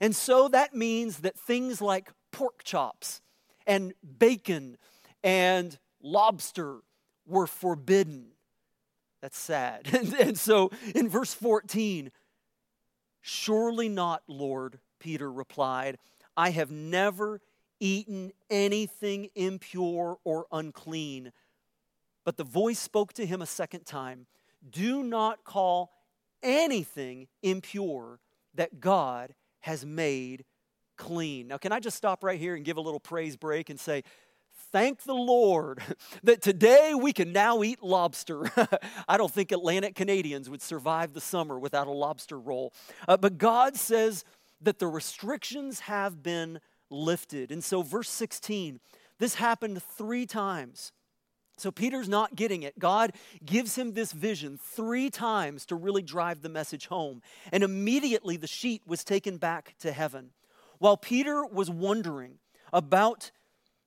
And 0.00 0.14
so 0.16 0.48
that 0.48 0.74
means 0.74 1.18
that 1.18 1.38
things 1.38 1.80
like 1.80 2.10
pork 2.32 2.64
chops 2.64 3.20
and 3.64 3.94
bacon 4.18 4.78
and 5.22 5.78
lobster 6.02 6.78
were 7.24 7.46
forbidden. 7.46 8.32
That's 9.20 9.38
sad. 9.38 9.88
and, 9.94 10.12
and 10.14 10.38
so 10.38 10.72
in 10.92 11.08
verse 11.08 11.34
14, 11.34 12.10
surely 13.20 13.88
not, 13.88 14.22
Lord, 14.26 14.80
Peter 14.98 15.30
replied. 15.30 15.98
I 16.38 16.50
have 16.50 16.70
never 16.70 17.40
eaten 17.80 18.30
anything 18.48 19.28
impure 19.34 20.18
or 20.22 20.46
unclean. 20.52 21.32
But 22.24 22.36
the 22.36 22.44
voice 22.44 22.78
spoke 22.78 23.12
to 23.14 23.26
him 23.26 23.42
a 23.42 23.46
second 23.46 23.84
time 23.84 24.26
Do 24.70 25.02
not 25.02 25.42
call 25.44 25.90
anything 26.42 27.26
impure 27.42 28.20
that 28.54 28.78
God 28.78 29.34
has 29.60 29.84
made 29.84 30.44
clean. 30.96 31.48
Now, 31.48 31.58
can 31.58 31.72
I 31.72 31.80
just 31.80 31.96
stop 31.96 32.22
right 32.22 32.38
here 32.38 32.54
and 32.54 32.64
give 32.64 32.76
a 32.76 32.80
little 32.80 33.00
praise 33.00 33.36
break 33.36 33.68
and 33.68 33.78
say, 33.78 34.04
Thank 34.70 35.02
the 35.02 35.14
Lord 35.14 35.82
that 36.22 36.40
today 36.40 36.94
we 36.94 37.12
can 37.12 37.32
now 37.32 37.64
eat 37.64 37.82
lobster. 37.82 38.48
I 39.08 39.16
don't 39.16 39.32
think 39.32 39.50
Atlantic 39.50 39.96
Canadians 39.96 40.48
would 40.48 40.62
survive 40.62 41.14
the 41.14 41.20
summer 41.20 41.58
without 41.58 41.88
a 41.88 41.92
lobster 41.92 42.38
roll. 42.38 42.72
Uh, 43.08 43.16
but 43.16 43.38
God 43.38 43.76
says 43.76 44.24
that 44.60 44.78
the 44.78 44.86
restrictions 44.86 45.80
have 45.80 46.22
been 46.22 46.60
lifted. 46.90 47.52
And 47.52 47.62
so, 47.62 47.82
verse 47.82 48.10
16, 48.10 48.80
this 49.18 49.34
happened 49.36 49.82
three 49.82 50.26
times. 50.26 50.92
So, 51.56 51.70
Peter's 51.70 52.08
not 52.08 52.36
getting 52.36 52.62
it. 52.62 52.78
God 52.78 53.12
gives 53.44 53.76
him 53.76 53.92
this 53.92 54.12
vision 54.12 54.58
three 54.62 55.10
times 55.10 55.66
to 55.66 55.74
really 55.74 56.02
drive 56.02 56.42
the 56.42 56.48
message 56.48 56.86
home. 56.86 57.22
And 57.52 57.62
immediately 57.62 58.36
the 58.36 58.46
sheet 58.46 58.82
was 58.86 59.04
taken 59.04 59.36
back 59.38 59.74
to 59.80 59.92
heaven. 59.92 60.30
While 60.78 60.96
Peter 60.96 61.44
was 61.44 61.68
wondering 61.68 62.38
about 62.72 63.32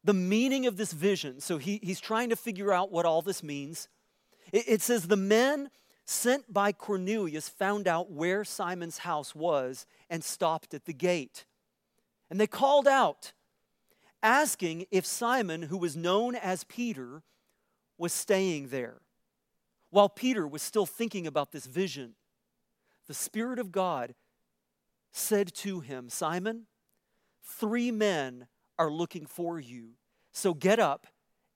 the 0.03 0.13
meaning 0.13 0.65
of 0.65 0.77
this 0.77 0.93
vision. 0.93 1.39
So 1.39 1.57
he, 1.57 1.79
he's 1.83 1.99
trying 1.99 2.29
to 2.29 2.35
figure 2.35 2.71
out 2.71 2.91
what 2.91 3.05
all 3.05 3.21
this 3.21 3.43
means. 3.43 3.87
It, 4.51 4.65
it 4.67 4.81
says, 4.81 5.07
The 5.07 5.17
men 5.17 5.69
sent 6.05 6.51
by 6.51 6.71
Cornelius 6.71 7.47
found 7.47 7.87
out 7.87 8.11
where 8.11 8.43
Simon's 8.43 8.99
house 8.99 9.33
was 9.33 9.85
and 10.09 10.23
stopped 10.23 10.73
at 10.73 10.85
the 10.85 10.93
gate. 10.93 11.45
And 12.29 12.39
they 12.39 12.47
called 12.47 12.87
out, 12.87 13.33
asking 14.23 14.85
if 14.91 15.05
Simon, 15.05 15.63
who 15.63 15.77
was 15.77 15.95
known 15.95 16.35
as 16.35 16.63
Peter, 16.63 17.23
was 17.97 18.13
staying 18.13 18.69
there. 18.69 19.01
While 19.89 20.09
Peter 20.09 20.47
was 20.47 20.61
still 20.61 20.85
thinking 20.85 21.27
about 21.27 21.51
this 21.51 21.65
vision, 21.65 22.15
the 23.07 23.13
Spirit 23.13 23.59
of 23.59 23.71
God 23.71 24.15
said 25.11 25.53
to 25.55 25.81
him, 25.81 26.09
Simon, 26.09 26.67
three 27.43 27.91
men 27.91 28.47
are 28.79 28.89
looking 28.89 29.25
for 29.25 29.59
you. 29.59 29.91
So 30.31 30.53
get 30.53 30.79
up 30.79 31.07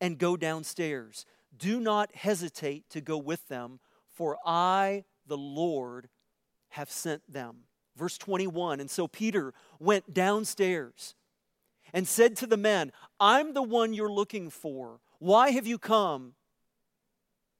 and 0.01 0.17
go 0.17 0.35
downstairs. 0.35 1.25
Do 1.57 1.79
not 1.79 2.13
hesitate 2.13 2.89
to 2.89 2.99
go 2.99 3.17
with 3.17 3.47
them, 3.47 3.79
for 4.15 4.37
I, 4.45 5.03
the 5.27 5.37
Lord, 5.37 6.09
have 6.69 6.89
sent 6.89 7.21
them. 7.31 7.65
Verse 7.95 8.17
21 8.17 8.79
And 8.79 8.89
so 8.89 9.07
Peter 9.07 9.53
went 9.79 10.13
downstairs 10.13 11.15
and 11.93 12.07
said 12.07 12.35
to 12.37 12.47
the 12.47 12.57
men, 12.57 12.91
I'm 13.19 13.53
the 13.53 13.63
one 13.63 13.93
you're 13.93 14.11
looking 14.11 14.49
for. 14.49 14.99
Why 15.19 15.51
have 15.51 15.67
you 15.67 15.77
come? 15.77 16.33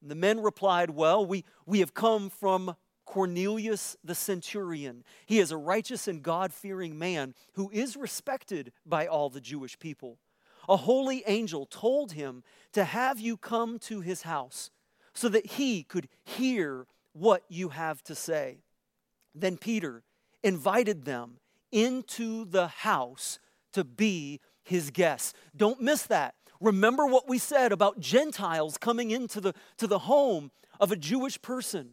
And 0.02 0.10
the 0.10 0.16
men 0.16 0.42
replied, 0.42 0.90
Well, 0.90 1.26
we, 1.26 1.46
we 1.66 1.80
have 1.80 1.94
come 1.94 2.30
from 2.30 2.76
Cornelius 3.06 3.96
the 4.04 4.16
centurion. 4.16 5.04
He 5.26 5.40
is 5.40 5.52
a 5.52 5.58
righteous 5.58 6.08
and 6.08 6.24
God 6.24 6.54
fearing 6.54 6.98
man 6.98 7.34
who 7.54 7.70
is 7.72 7.96
respected 7.96 8.72
by 8.86 9.08
all 9.08 9.30
the 9.30 9.42
Jewish 9.42 9.78
people. 9.78 10.18
A 10.68 10.78
holy 10.78 11.24
angel 11.28 11.68
told 11.68 12.14
him 12.14 12.44
to 12.74 12.84
have 12.84 13.20
you 13.20 13.38
come 13.38 13.78
to 13.80 14.02
his 14.02 14.24
house 14.24 14.72
so 15.16 15.30
that 15.30 15.46
he 15.46 15.84
could 15.84 16.08
hear 16.24 16.86
what 17.14 17.44
you 17.50 17.70
have 17.70 18.04
to 18.04 18.14
say. 18.14 18.58
Then 19.34 19.58
Peter 19.58 20.04
invited 20.44 21.06
them 21.06 21.38
into 21.72 22.46
the 22.46 22.68
house 22.68 23.40
to 23.74 23.84
be 23.84 24.40
his 24.64 24.92
guests. 24.92 25.34
Don't 25.56 25.82
miss 25.82 26.04
that. 26.04 26.36
Remember 26.62 27.06
what 27.06 27.28
we 27.28 27.38
said 27.38 27.72
about 27.72 28.00
Gentiles 28.00 28.78
coming 28.78 29.12
into 29.12 29.42
the, 29.42 29.54
to 29.78 29.88
the 29.88 30.00
home 30.00 30.52
of 30.80 30.92
a 30.92 30.96
Jewish 30.96 31.42
person. 31.42 31.92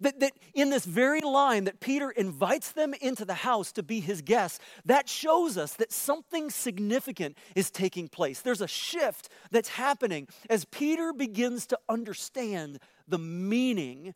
That, 0.00 0.20
that 0.20 0.32
in 0.54 0.70
this 0.70 0.84
very 0.84 1.20
line 1.20 1.64
that 1.64 1.80
Peter 1.80 2.10
invites 2.10 2.72
them 2.72 2.94
into 3.00 3.24
the 3.24 3.34
house 3.34 3.72
to 3.72 3.82
be 3.82 4.00
his 4.00 4.22
guests, 4.22 4.58
that 4.84 5.08
shows 5.08 5.56
us 5.56 5.74
that 5.74 5.92
something 5.92 6.50
significant 6.50 7.38
is 7.54 7.70
taking 7.70 8.08
place. 8.08 8.42
There's 8.42 8.60
a 8.60 8.68
shift 8.68 9.28
that's 9.50 9.70
happening 9.70 10.28
as 10.50 10.64
Peter 10.66 11.12
begins 11.12 11.66
to 11.68 11.78
understand 11.88 12.78
the 13.08 13.18
meaning 13.18 14.14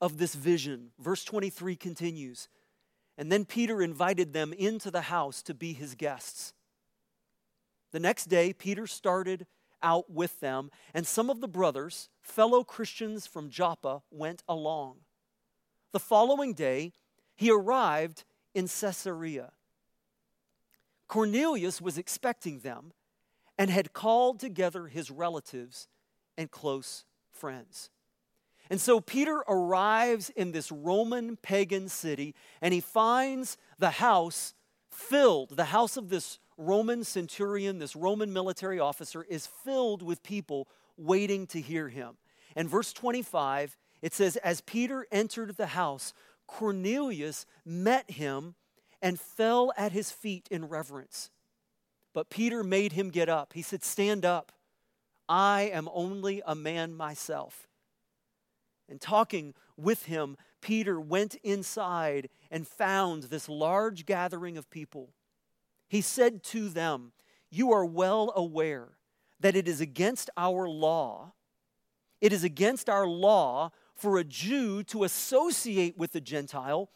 of 0.00 0.18
this 0.18 0.34
vision. 0.34 0.90
Verse 0.98 1.24
23 1.24 1.76
continues 1.76 2.48
And 3.18 3.30
then 3.30 3.44
Peter 3.44 3.82
invited 3.82 4.32
them 4.32 4.52
into 4.52 4.90
the 4.90 5.02
house 5.02 5.42
to 5.42 5.54
be 5.54 5.72
his 5.72 5.94
guests. 5.94 6.54
The 7.92 8.00
next 8.00 8.26
day, 8.26 8.52
Peter 8.52 8.86
started 8.86 9.46
out 9.82 10.10
with 10.10 10.40
them, 10.40 10.70
and 10.94 11.06
some 11.06 11.30
of 11.30 11.40
the 11.40 11.48
brothers, 11.48 12.08
fellow 12.22 12.64
Christians 12.64 13.26
from 13.26 13.50
Joppa, 13.50 14.02
went 14.10 14.42
along. 14.48 14.98
The 15.92 16.00
following 16.00 16.54
day, 16.54 16.92
he 17.34 17.50
arrived 17.50 18.24
in 18.54 18.68
Caesarea. 18.68 19.52
Cornelius 21.08 21.80
was 21.80 21.98
expecting 21.98 22.60
them 22.60 22.92
and 23.58 23.70
had 23.70 23.92
called 23.92 24.38
together 24.38 24.86
his 24.86 25.10
relatives 25.10 25.88
and 26.38 26.50
close 26.50 27.04
friends. 27.30 27.90
And 28.70 28.80
so 28.80 29.00
Peter 29.00 29.42
arrives 29.48 30.30
in 30.30 30.52
this 30.52 30.70
Roman 30.70 31.36
pagan 31.36 31.88
city 31.88 32.36
and 32.62 32.72
he 32.72 32.80
finds 32.80 33.58
the 33.78 33.90
house 33.90 34.54
filled, 34.90 35.56
the 35.56 35.64
house 35.66 35.96
of 35.96 36.08
this 36.08 36.38
Roman 36.56 37.02
centurion, 37.02 37.78
this 37.78 37.96
Roman 37.96 38.32
military 38.32 38.78
officer, 38.78 39.24
is 39.24 39.46
filled 39.46 40.02
with 40.02 40.22
people 40.22 40.68
waiting 40.96 41.46
to 41.48 41.60
hear 41.60 41.88
him. 41.88 42.16
And 42.54 42.68
verse 42.68 42.92
25 42.92 43.76
it 44.02 44.14
says, 44.14 44.36
As 44.36 44.60
Peter 44.60 45.06
entered 45.10 45.56
the 45.56 45.68
house, 45.68 46.12
Cornelius 46.46 47.46
met 47.64 48.10
him 48.10 48.54
and 49.02 49.20
fell 49.20 49.72
at 49.76 49.92
his 49.92 50.10
feet 50.10 50.48
in 50.50 50.68
reverence. 50.68 51.30
But 52.12 52.30
Peter 52.30 52.64
made 52.64 52.92
him 52.92 53.10
get 53.10 53.28
up. 53.28 53.52
He 53.52 53.62
said, 53.62 53.84
Stand 53.84 54.24
up. 54.24 54.52
I 55.28 55.70
am 55.72 55.88
only 55.92 56.42
a 56.44 56.54
man 56.54 56.94
myself. 56.94 57.68
And 58.88 59.00
talking 59.00 59.54
with 59.76 60.06
him, 60.06 60.36
Peter 60.60 61.00
went 61.00 61.36
inside 61.36 62.28
and 62.50 62.66
found 62.66 63.24
this 63.24 63.48
large 63.48 64.04
gathering 64.04 64.56
of 64.56 64.68
people. 64.70 65.10
He 65.88 66.00
said 66.00 66.42
to 66.44 66.68
them, 66.68 67.12
You 67.48 67.72
are 67.72 67.84
well 67.84 68.32
aware 68.34 68.88
that 69.38 69.56
it 69.56 69.68
is 69.68 69.80
against 69.80 70.28
our 70.36 70.68
law, 70.68 71.32
it 72.20 72.32
is 72.32 72.44
against 72.44 72.90
our 72.90 73.06
law 73.06 73.70
for 74.00 74.18
a 74.18 74.24
Jew 74.24 74.82
to 74.84 75.04
associate 75.04 75.98
with 75.98 76.14
a 76.14 76.20
Gentile 76.20 76.90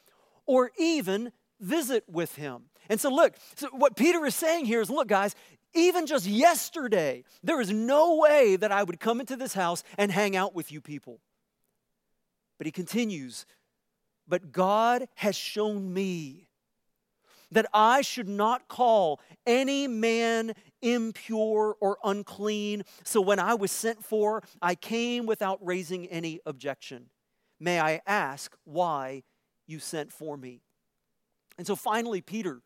or 0.46 0.70
even 0.78 1.32
visit 1.60 2.04
with 2.08 2.36
him. 2.36 2.64
And 2.88 3.00
so, 3.00 3.10
look, 3.10 3.34
so 3.54 3.68
what 3.72 3.96
Peter 3.96 4.24
is 4.26 4.34
saying 4.34 4.66
here 4.66 4.80
is 4.80 4.90
look, 4.90 5.08
guys, 5.08 5.34
even 5.74 6.06
just 6.06 6.26
yesterday, 6.26 7.24
there 7.42 7.60
is 7.60 7.70
no 7.70 8.16
way 8.16 8.56
that 8.56 8.70
I 8.70 8.82
would 8.82 9.00
come 9.00 9.20
into 9.20 9.36
this 9.36 9.54
house 9.54 9.82
and 9.98 10.10
hang 10.10 10.36
out 10.36 10.54
with 10.54 10.70
you 10.70 10.80
people. 10.80 11.20
But 12.58 12.66
he 12.66 12.70
continues, 12.70 13.46
but 14.28 14.52
God 14.52 15.08
has 15.16 15.34
shown 15.34 15.92
me 15.92 16.48
that 17.50 17.66
I 17.72 18.02
should 18.02 18.28
not 18.28 18.68
call 18.68 19.20
any 19.46 19.86
man 19.86 20.54
impure 20.84 21.76
or 21.80 21.98
unclean. 22.04 22.84
So 23.02 23.20
when 23.20 23.38
I 23.38 23.54
was 23.54 23.72
sent 23.72 24.04
for, 24.04 24.42
I 24.60 24.74
came 24.74 25.26
without 25.26 25.58
raising 25.64 26.06
any 26.06 26.40
objection. 26.44 27.06
May 27.58 27.80
I 27.80 28.02
ask 28.06 28.54
why 28.64 29.22
you 29.66 29.78
sent 29.78 30.12
for 30.12 30.36
me? 30.36 30.60
And 31.56 31.66
so 31.66 31.74
finally, 31.74 32.20
Peter 32.20 32.60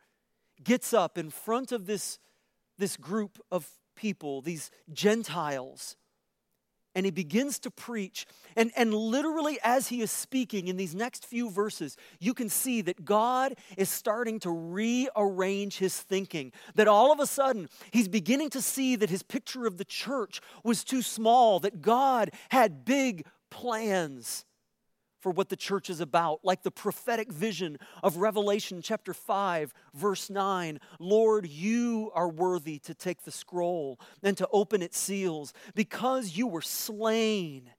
gets 0.63 0.93
up 0.93 1.17
in 1.17 1.31
front 1.31 1.71
of 1.73 1.87
this, 1.87 2.19
this 2.79 2.97
group 2.97 3.39
of 3.53 3.71
people, 3.95 4.43
these 4.43 4.71
Gentiles, 4.93 5.97
and 6.95 7.05
he 7.05 7.11
begins 7.11 7.59
to 7.61 7.71
preach. 7.71 8.27
And, 8.57 8.73
and 8.77 8.93
literally, 8.93 9.59
as 9.63 9.89
he 9.89 10.01
is 10.01 10.11
speaking 10.11 10.69
in 10.69 10.77
these 10.77 10.95
next 10.95 11.27
few 11.27 11.51
verses, 11.51 11.97
you 12.19 12.35
can 12.35 12.49
see 12.49 12.81
that 12.83 13.05
God 13.05 13.55
is 13.77 13.89
starting 13.89 14.41
to 14.41 14.51
rearrange 14.51 15.79
his 15.79 15.99
thinking. 16.01 16.53
That 16.75 16.89
all 16.89 17.13
of 17.13 17.21
a 17.21 17.27
sudden, 17.27 17.69
he's 17.91 18.09
beginning 18.09 18.51
to 18.51 18.63
see 18.63 18.97
that 18.97 19.11
his 19.11 19.23
picture 19.23 19.67
of 19.67 19.79
the 19.79 19.85
church 19.85 20.41
was 20.65 20.85
too 20.85 21.03
small, 21.03 21.61
that 21.61 21.81
God 21.81 22.31
had 22.51 22.85
big 22.85 23.27
plans 23.51 24.45
for 25.21 25.31
what 25.31 25.49
the 25.49 25.57
church 25.57 25.91
is 25.91 26.01
about, 26.01 26.41
like 26.45 26.63
the 26.63 26.71
prophetic 26.71 27.33
vision 27.33 27.79
of 28.03 28.17
Revelation 28.17 28.81
chapter 28.83 29.13
5, 29.13 29.73
verse 29.95 30.31
9. 30.31 30.79
Lord, 30.99 31.47
you 31.47 32.11
are 32.15 32.29
worthy 32.29 32.79
to 32.81 32.95
take 32.95 33.23
the 33.23 33.31
scroll 33.31 33.99
and 34.23 34.37
to 34.37 34.49
open 34.53 34.83
its 34.83 34.99
seals 34.99 35.53
because 35.75 36.37
you 36.37 36.47
were 36.47 36.63
slain, 36.63 37.71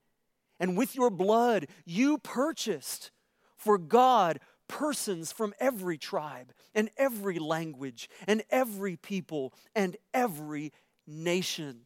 and 0.60 0.78
with 0.78 0.96
your 0.96 1.10
blood 1.10 1.68
you 1.86 2.18
purchased 2.18 3.12
for 3.56 3.78
God 3.78 4.40
persons 4.68 5.32
from 5.32 5.54
every 5.60 5.98
tribe 5.98 6.54
and 6.74 6.90
every 6.98 7.40
language 7.40 8.10
and 8.28 8.44
every 8.50 8.96
people 8.96 9.54
and 9.76 9.98
every 10.14 10.72
nation. 11.08 11.82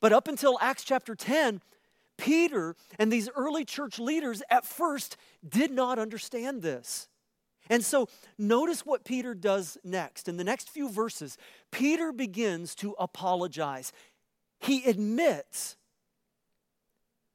But 0.00 0.12
up 0.12 0.28
until 0.28 0.58
Acts 0.60 0.84
chapter 0.84 1.14
10, 1.14 1.60
Peter 2.18 2.76
and 2.98 3.10
these 3.10 3.30
early 3.34 3.64
church 3.64 3.98
leaders 3.98 4.42
at 4.50 4.66
first 4.66 5.16
did 5.48 5.70
not 5.70 5.98
understand 5.98 6.60
this. 6.60 7.08
And 7.70 7.84
so 7.84 8.08
notice 8.36 8.84
what 8.84 9.04
Peter 9.04 9.34
does 9.34 9.78
next. 9.84 10.28
In 10.28 10.36
the 10.36 10.44
next 10.44 10.68
few 10.68 10.90
verses, 10.90 11.38
Peter 11.70 12.12
begins 12.12 12.74
to 12.76 12.94
apologize. 12.98 13.92
He 14.58 14.84
admits 14.84 15.76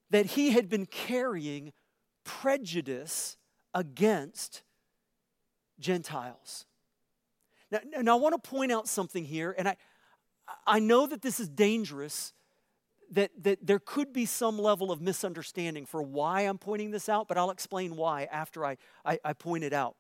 that 0.10 0.28
he 0.28 0.52
had 0.52 0.70
been 0.70 0.86
carrying 0.86 1.72
prejudice 2.24 3.38
against 3.74 4.64
Gentiles. 5.80 6.66
Now, 7.72 8.18
I 8.18 8.20
want 8.20 8.42
to 8.42 8.50
point 8.50 8.72
out 8.72 8.88
something 8.88 9.26
here, 9.26 9.56
and 9.58 9.68
I, 9.68 9.78
I 10.68 10.80
know 10.80 11.08
that 11.08 11.22
this 11.22 11.40
is 11.40 11.50
dangerous 11.50 12.34
that, 13.14 13.32
that 13.44 13.66
there 13.66 13.80
could 13.80 14.12
be 14.12 14.26
some 14.26 14.58
level 14.58 14.92
of 14.92 15.00
misunderstanding 15.00 15.86
for 15.86 16.02
why 16.02 16.42
I'm 16.42 16.58
pointing 16.58 16.92
this 16.92 17.08
out, 17.08 17.28
but 17.28 17.38
I'll 17.38 17.52
explain 17.52 17.96
why 17.96 18.24
after 18.26 18.66
I, 18.66 18.78
I, 19.06 19.20
I 19.24 19.34
point 19.34 19.64
it 19.64 19.74
out. 19.74 19.96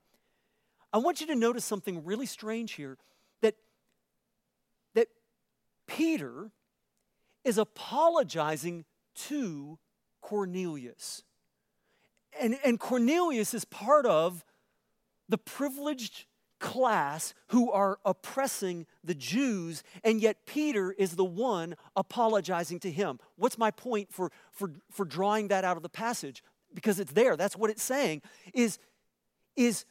I 0.91 0.97
want 0.97 1.21
you 1.21 1.27
to 1.27 1.35
notice 1.35 1.63
something 1.63 2.03
really 2.03 2.25
strange 2.25 2.73
here 2.73 2.97
that, 3.41 3.55
that 4.95 5.07
Peter 5.87 6.51
is 7.43 7.57
apologizing 7.57 8.85
to 9.15 9.77
Cornelius. 10.21 11.23
And, 12.39 12.57
and 12.65 12.79
Cornelius 12.79 13.53
is 13.53 13.63
part 13.63 14.07
of 14.07 14.43
the 15.29 15.37
privileged 15.37 16.25
class 16.63 17.33
who 17.47 17.69
are 17.71 17.99
oppressing 18.05 18.87
the 19.03 19.13
Jews, 19.13 19.83
and 20.01 20.21
yet 20.21 20.45
Peter 20.45 20.93
is 20.93 21.17
the 21.17 21.25
one 21.25 21.75
apologizing 21.97 22.79
to 22.79 22.89
him. 22.89 23.19
What's 23.35 23.57
my 23.57 23.69
point 23.69 24.13
for, 24.13 24.31
for, 24.53 24.71
for 24.89 25.03
drawing 25.03 25.49
that 25.49 25.65
out 25.65 25.75
of 25.75 25.83
the 25.83 25.89
passage? 25.89 26.41
Because 26.73 27.01
it's 27.01 27.11
there, 27.11 27.35
that's 27.35 27.57
what 27.57 27.69
it's 27.69 27.83
saying, 27.83 28.21
is, 28.53 28.79
is 29.57 29.83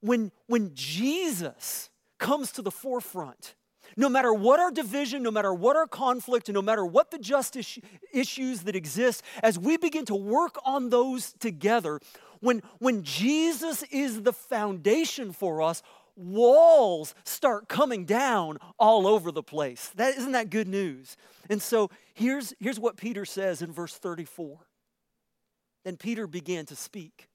when, 0.00 0.32
when 0.46 0.70
Jesus 0.72 1.90
comes 2.16 2.50
to 2.52 2.62
the 2.62 2.70
forefront, 2.70 3.54
no 3.98 4.08
matter 4.08 4.32
what 4.32 4.58
our 4.60 4.70
division, 4.70 5.22
no 5.22 5.30
matter 5.30 5.52
what 5.52 5.76
our 5.76 5.86
conflict, 5.86 6.48
no 6.48 6.62
matter 6.62 6.84
what 6.84 7.10
the 7.10 7.18
justice 7.18 7.78
issues 8.12 8.62
that 8.62 8.74
exist, 8.74 9.22
as 9.42 9.58
we 9.58 9.76
begin 9.76 10.06
to 10.06 10.14
work 10.14 10.56
on 10.64 10.88
those 10.88 11.34
together, 11.38 12.00
when, 12.40 12.62
when 12.78 13.02
Jesus 13.02 13.82
is 13.84 14.22
the 14.22 14.32
foundation 14.32 15.32
for 15.32 15.62
us, 15.62 15.82
walls 16.16 17.14
start 17.24 17.68
coming 17.68 18.04
down 18.04 18.58
all 18.78 19.06
over 19.06 19.30
the 19.30 19.42
place. 19.42 19.90
That, 19.96 20.16
isn't 20.16 20.32
that 20.32 20.50
good 20.50 20.68
news? 20.68 21.16
And 21.50 21.60
so 21.60 21.90
here's, 22.14 22.54
here's 22.58 22.80
what 22.80 22.96
Peter 22.96 23.24
says 23.24 23.62
in 23.62 23.72
verse 23.72 23.96
34. 23.96 24.58
Then 25.84 25.96
Peter 25.96 26.26
began 26.26 26.66
to 26.66 26.76
speak. 26.76 27.28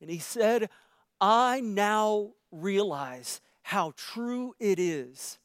And 0.00 0.10
he 0.10 0.18
said, 0.18 0.68
I 1.20 1.60
now 1.60 2.32
realize 2.50 3.40
how 3.62 3.92
true 3.96 4.54
it 4.58 4.78
is 4.78 5.38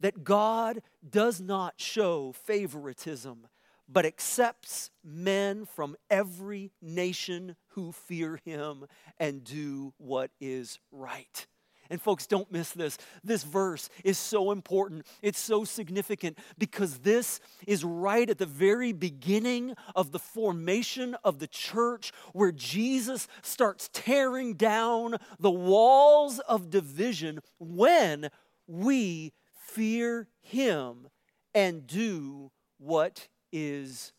that 0.00 0.24
God 0.24 0.82
does 1.08 1.40
not 1.40 1.74
show 1.76 2.32
favoritism, 2.32 3.46
but 3.92 4.06
accepts 4.06 4.90
men 5.04 5.64
from 5.64 5.96
every 6.10 6.72
nation 6.80 7.56
who 7.68 7.92
fear 7.92 8.40
him 8.44 8.86
and 9.18 9.44
do 9.44 9.92
what 9.98 10.30
is 10.40 10.78
right. 10.90 11.46
And 11.90 12.00
folks, 12.00 12.26
don't 12.26 12.50
miss 12.50 12.70
this. 12.70 12.96
This 13.22 13.42
verse 13.42 13.90
is 14.02 14.16
so 14.16 14.50
important. 14.50 15.04
It's 15.20 15.38
so 15.38 15.64
significant 15.64 16.38
because 16.56 17.00
this 17.00 17.38
is 17.66 17.84
right 17.84 18.30
at 18.30 18.38
the 18.38 18.46
very 18.46 18.92
beginning 18.92 19.74
of 19.94 20.10
the 20.10 20.18
formation 20.18 21.14
of 21.22 21.38
the 21.38 21.46
church 21.46 22.12
where 22.32 22.52
Jesus 22.52 23.28
starts 23.42 23.90
tearing 23.92 24.54
down 24.54 25.16
the 25.38 25.50
walls 25.50 26.38
of 26.38 26.70
division 26.70 27.40
when 27.58 28.30
we 28.66 29.34
fear 29.54 30.28
him 30.40 31.08
and 31.54 31.86
do 31.86 32.50
what 32.78 33.28
is 33.52 34.12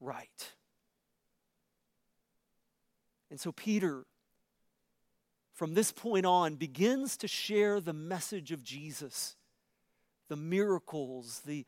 right. 0.00 0.52
And 3.30 3.38
so 3.38 3.52
Peter 3.52 4.04
from 5.58 5.74
this 5.74 5.90
point 5.90 6.24
on, 6.24 6.54
begins 6.54 7.16
to 7.16 7.26
share 7.26 7.80
the 7.80 7.92
message 7.92 8.52
of 8.52 8.62
Jesus, 8.62 9.34
the 10.28 10.36
miracles, 10.36 11.42
the, 11.44 11.66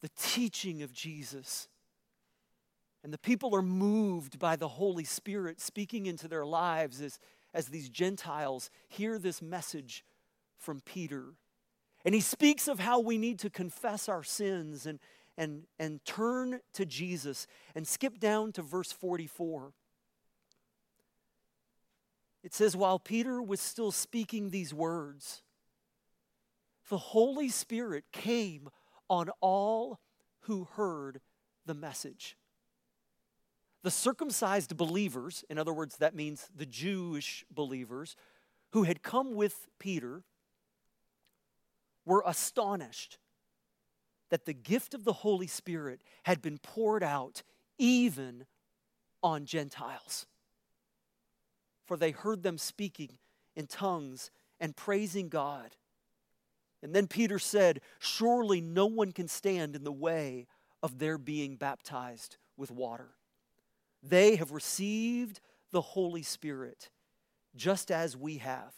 the 0.00 0.10
teaching 0.16 0.80
of 0.84 0.92
Jesus. 0.92 1.66
And 3.02 3.12
the 3.12 3.18
people 3.18 3.52
are 3.56 3.60
moved 3.60 4.38
by 4.38 4.54
the 4.54 4.68
Holy 4.68 5.02
Spirit 5.02 5.60
speaking 5.60 6.06
into 6.06 6.28
their 6.28 6.46
lives 6.46 7.00
as, 7.00 7.18
as 7.52 7.66
these 7.66 7.88
Gentiles 7.88 8.70
hear 8.88 9.18
this 9.18 9.42
message 9.42 10.04
from 10.56 10.80
Peter. 10.80 11.34
And 12.04 12.14
he 12.14 12.20
speaks 12.20 12.68
of 12.68 12.78
how 12.78 13.00
we 13.00 13.18
need 13.18 13.40
to 13.40 13.50
confess 13.50 14.08
our 14.08 14.22
sins 14.22 14.86
and, 14.86 15.00
and, 15.42 15.64
and 15.80 16.04
turn 16.04 16.60
to 16.74 16.86
Jesus. 16.86 17.48
And 17.74 17.86
skip 17.86 18.20
down 18.20 18.52
to 18.52 18.62
verse 18.62 18.92
44. 18.92 19.72
It 22.44 22.54
says, 22.54 22.76
while 22.76 22.98
Peter 22.98 23.42
was 23.42 23.60
still 23.60 23.90
speaking 23.90 24.50
these 24.50 24.72
words, 24.72 25.42
the 26.88 26.98
Holy 26.98 27.48
Spirit 27.48 28.04
came 28.12 28.68
on 29.08 29.30
all 29.40 29.98
who 30.42 30.68
heard 30.76 31.20
the 31.66 31.74
message. 31.74 32.36
The 33.82 33.90
circumcised 33.90 34.76
believers, 34.76 35.44
in 35.50 35.58
other 35.58 35.72
words, 35.72 35.96
that 35.96 36.14
means 36.14 36.48
the 36.54 36.66
Jewish 36.66 37.44
believers, 37.50 38.14
who 38.70 38.84
had 38.84 39.02
come 39.02 39.34
with 39.34 39.68
Peter, 39.78 40.22
were 42.04 42.22
astonished 42.26 43.18
that 44.32 44.46
the 44.46 44.52
gift 44.52 44.94
of 44.94 45.04
the 45.04 45.12
Holy 45.12 45.46
Spirit 45.46 46.02
had 46.24 46.42
been 46.42 46.58
poured 46.58 47.04
out 47.04 47.44
even 47.78 48.46
on 49.22 49.44
Gentiles 49.44 50.26
for 51.92 51.98
they 51.98 52.12
heard 52.12 52.42
them 52.42 52.56
speaking 52.56 53.18
in 53.54 53.66
tongues 53.66 54.30
and 54.58 54.74
praising 54.74 55.28
God. 55.28 55.76
And 56.82 56.94
then 56.94 57.06
Peter 57.06 57.38
said, 57.38 57.82
Surely 57.98 58.62
no 58.62 58.86
one 58.86 59.12
can 59.12 59.28
stand 59.28 59.76
in 59.76 59.84
the 59.84 59.92
way 59.92 60.46
of 60.82 60.98
their 60.98 61.18
being 61.18 61.56
baptized 61.56 62.38
with 62.56 62.70
water. 62.70 63.10
They 64.02 64.36
have 64.36 64.52
received 64.52 65.42
the 65.70 65.82
Holy 65.82 66.22
Spirit 66.22 66.88
just 67.54 67.90
as 67.90 68.16
we 68.16 68.38
have. 68.38 68.72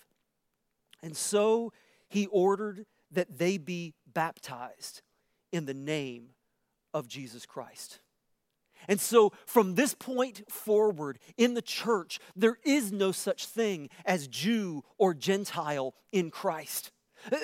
And 1.01 1.17
so 1.17 1.73
he 2.09 2.27
ordered 2.27 2.85
that 3.13 3.39
they 3.39 3.59
be 3.59 3.95
baptized 4.13 5.03
in 5.55 5.67
the 5.67 5.75
name 5.75 6.31
of 6.93 7.07
Jesus 7.07 7.47
Christ. 7.47 8.01
And 8.89 9.01
so, 9.01 9.33
from 9.47 9.77
this 9.77 9.95
point 9.95 10.43
forward 10.51 11.19
in 11.39 11.55
the 11.55 11.63
church, 11.63 12.19
there 12.37 12.59
is 12.65 12.93
no 12.93 13.13
such 13.13 13.47
thing 13.47 13.89
as 14.05 14.29
Jew 14.29 14.83
or 14.99 15.15
Gentile 15.15 15.95
in 16.13 16.31
Christ. 16.31 16.91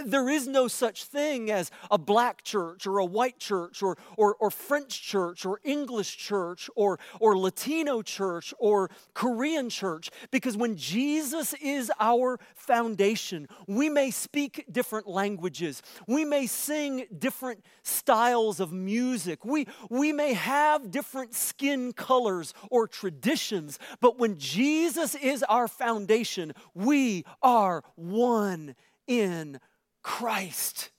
There 0.04 0.28
is 0.28 0.46
no 0.46 0.68
such 0.68 1.04
thing 1.04 1.50
as 1.50 1.70
a 1.90 1.98
black 1.98 2.42
church 2.42 2.86
or 2.86 2.98
a 2.98 3.04
white 3.04 3.38
church 3.38 3.82
or, 3.82 3.96
or, 4.16 4.34
or, 4.36 4.50
French 4.50 5.02
church 5.02 5.46
or 5.46 5.60
English 5.64 6.16
church 6.16 6.68
or, 6.76 6.98
or 7.18 7.38
Latino 7.38 8.02
church 8.02 8.52
or 8.58 8.90
Korean 9.14 9.70
church 9.70 10.10
because 10.30 10.56
when 10.56 10.76
Jesus 10.76 11.54
is 11.62 11.90
our 11.98 12.38
foundation, 12.54 13.48
we 13.66 13.88
may 13.88 14.10
speak 14.10 14.64
different 14.70 15.06
languages, 15.06 15.82
we 16.06 16.24
may 16.24 16.46
sing 16.46 17.06
different 17.18 17.64
styles 17.82 18.60
of 18.60 18.72
music, 18.72 19.44
we, 19.44 19.66
we 19.88 20.12
may 20.12 20.34
have 20.34 20.90
different 20.90 21.34
skin 21.34 21.92
colors 21.92 22.54
or 22.70 22.86
traditions, 22.86 23.78
but 24.00 24.18
when 24.18 24.38
Jesus 24.38 25.14
is 25.14 25.42
our 25.44 25.68
foundation, 25.68 26.52
we 26.74 27.24
are 27.42 27.82
one 27.96 28.74
in 29.06 29.58
Christ. 30.02 30.90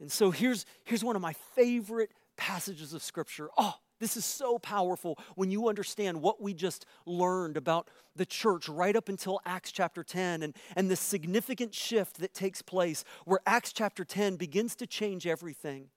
And 0.00 0.10
so 0.10 0.30
here's, 0.30 0.66
here's 0.84 1.04
one 1.04 1.16
of 1.16 1.22
my 1.22 1.34
favorite 1.54 2.10
passages 2.36 2.92
of 2.92 3.02
Scripture. 3.02 3.48
Oh, 3.56 3.74
this 3.98 4.16
is 4.16 4.24
so 4.24 4.58
powerful 4.58 5.18
when 5.36 5.50
you 5.50 5.68
understand 5.68 6.20
what 6.20 6.40
we 6.40 6.52
just 6.52 6.84
learned 7.06 7.56
about 7.56 7.88
the 8.14 8.26
church 8.26 8.68
right 8.68 8.94
up 8.94 9.08
until 9.08 9.40
Acts 9.46 9.72
chapter 9.72 10.04
10 10.04 10.42
and, 10.42 10.54
and 10.76 10.90
the 10.90 10.96
significant 10.96 11.74
shift 11.74 12.18
that 12.18 12.34
takes 12.34 12.60
place 12.60 13.04
where 13.24 13.40
Acts 13.46 13.72
chapter 13.72 14.04
10 14.04 14.36
begins 14.36 14.76
to 14.76 14.86
change 14.86 15.26
everything. 15.26 15.88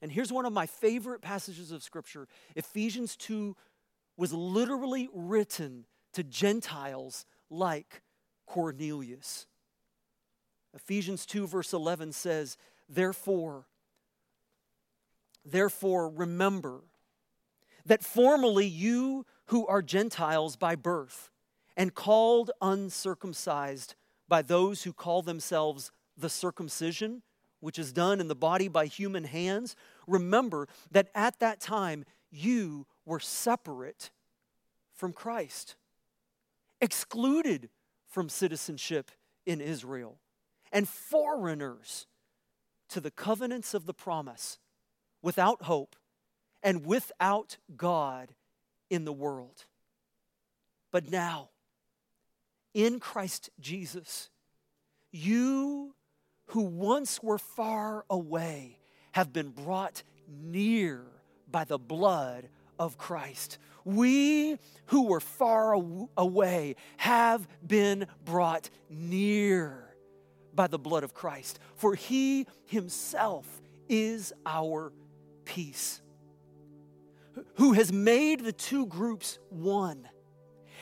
And 0.00 0.10
here's 0.10 0.32
one 0.32 0.46
of 0.46 0.52
my 0.52 0.66
favorite 0.66 1.20
passages 1.20 1.70
of 1.70 1.82
Scripture 1.82 2.28
Ephesians 2.56 3.16
2 3.16 3.54
was 4.16 4.32
literally 4.32 5.08
written 5.12 5.86
to 6.14 6.22
Gentiles 6.22 7.26
like 7.50 8.02
Cornelius. 8.46 9.46
Ephesians 10.74 11.24
2, 11.26 11.46
verse 11.46 11.72
11 11.72 12.12
says, 12.12 12.56
Therefore, 12.88 13.66
therefore 15.44 16.08
remember 16.08 16.80
that 17.86 18.02
formerly 18.02 18.66
you 18.66 19.24
who 19.46 19.66
are 19.66 19.82
Gentiles 19.82 20.56
by 20.56 20.74
birth 20.74 21.30
and 21.76 21.94
called 21.94 22.50
uncircumcised 22.60 23.94
by 24.28 24.42
those 24.42 24.82
who 24.82 24.92
call 24.92 25.22
themselves 25.22 25.92
the 26.16 26.28
circumcision, 26.28 27.22
which 27.60 27.78
is 27.78 27.92
done 27.92 28.20
in 28.20 28.28
the 28.28 28.34
body 28.34 28.68
by 28.68 28.86
human 28.86 29.24
hands, 29.24 29.76
remember 30.06 30.66
that 30.90 31.08
at 31.14 31.38
that 31.40 31.60
time 31.60 32.04
you 32.30 32.86
were 33.04 33.20
separate 33.20 34.10
from 34.92 35.12
Christ, 35.12 35.76
excluded 36.80 37.68
from 38.06 38.28
citizenship 38.28 39.10
in 39.44 39.60
Israel 39.60 40.18
and 40.74 40.88
foreigners 40.88 42.06
to 42.90 43.00
the 43.00 43.10
covenants 43.10 43.72
of 43.72 43.86
the 43.86 43.94
promise, 43.94 44.58
without 45.22 45.62
hope 45.62 45.96
and 46.62 46.84
without 46.84 47.56
God 47.76 48.34
in 48.90 49.04
the 49.04 49.12
world. 49.12 49.64
But 50.90 51.10
now, 51.10 51.50
in 52.74 53.00
Christ 53.00 53.50
Jesus, 53.58 54.28
you 55.12 55.94
who 56.46 56.62
once 56.62 57.22
were 57.22 57.38
far 57.38 58.04
away 58.10 58.78
have 59.12 59.32
been 59.32 59.50
brought 59.50 60.02
near 60.28 61.04
by 61.50 61.64
the 61.64 61.78
blood 61.78 62.48
of 62.78 62.98
Christ. 62.98 63.58
We 63.84 64.58
who 64.86 65.06
were 65.06 65.20
far 65.20 65.80
away 66.16 66.76
have 66.96 67.46
been 67.66 68.06
brought 68.24 68.70
near 68.90 69.83
by 70.54 70.66
the 70.66 70.78
blood 70.78 71.04
of 71.04 71.14
Christ, 71.14 71.58
for 71.76 71.94
he 71.94 72.46
himself 72.66 73.60
is 73.88 74.32
our 74.46 74.92
peace, 75.44 76.00
who 77.56 77.72
has 77.72 77.92
made 77.92 78.40
the 78.40 78.52
two 78.52 78.86
groups 78.86 79.38
one 79.50 80.08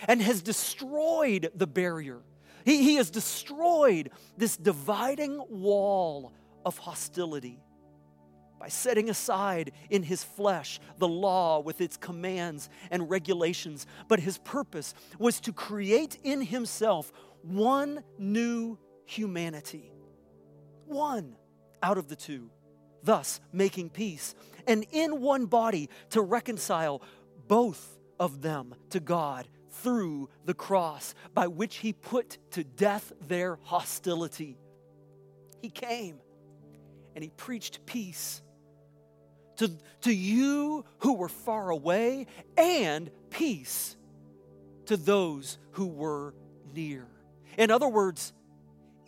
and 0.08 0.20
has 0.20 0.42
destroyed 0.42 1.50
the 1.54 1.66
barrier. 1.66 2.20
He, 2.64 2.82
he 2.82 2.94
has 2.96 3.10
destroyed 3.10 4.10
this 4.36 4.56
dividing 4.56 5.42
wall 5.48 6.32
of 6.64 6.78
hostility 6.78 7.58
by 8.62 8.68
setting 8.68 9.10
aside 9.10 9.72
in 9.90 10.04
his 10.04 10.22
flesh 10.22 10.78
the 10.98 11.08
law 11.08 11.58
with 11.58 11.80
its 11.80 11.96
commands 11.96 12.70
and 12.92 13.10
regulations. 13.10 13.86
But 14.06 14.20
his 14.20 14.38
purpose 14.38 14.94
was 15.18 15.40
to 15.40 15.52
create 15.52 16.16
in 16.22 16.40
himself 16.40 17.12
one 17.42 18.04
new 18.18 18.78
humanity, 19.04 19.92
one 20.86 21.36
out 21.82 21.98
of 21.98 22.08
the 22.08 22.16
two, 22.16 22.50
thus 23.02 23.40
making 23.52 23.90
peace, 23.90 24.34
and 24.66 24.86
in 24.92 25.20
one 25.20 25.46
body 25.46 25.88
to 26.10 26.20
reconcile 26.20 27.02
both 27.48 27.98
of 28.20 28.42
them 28.42 28.74
to 28.90 29.00
God 29.00 29.48
through 29.70 30.28
the 30.44 30.54
cross, 30.54 31.14
by 31.34 31.46
which 31.46 31.76
he 31.76 31.92
put 31.92 32.38
to 32.52 32.62
death 32.62 33.12
their 33.26 33.58
hostility. 33.62 34.58
He 35.60 35.70
came 35.70 36.20
and 37.14 37.24
he 37.24 37.30
preached 37.30 37.84
peace 37.86 38.42
to, 39.56 39.70
to 40.02 40.12
you 40.12 40.84
who 40.98 41.14
were 41.14 41.28
far 41.28 41.70
away 41.70 42.26
and 42.56 43.10
peace 43.30 43.96
to 44.86 44.96
those 44.96 45.58
who 45.72 45.86
were 45.86 46.34
near. 46.74 47.06
In 47.56 47.70
other 47.70 47.88
words, 47.88 48.32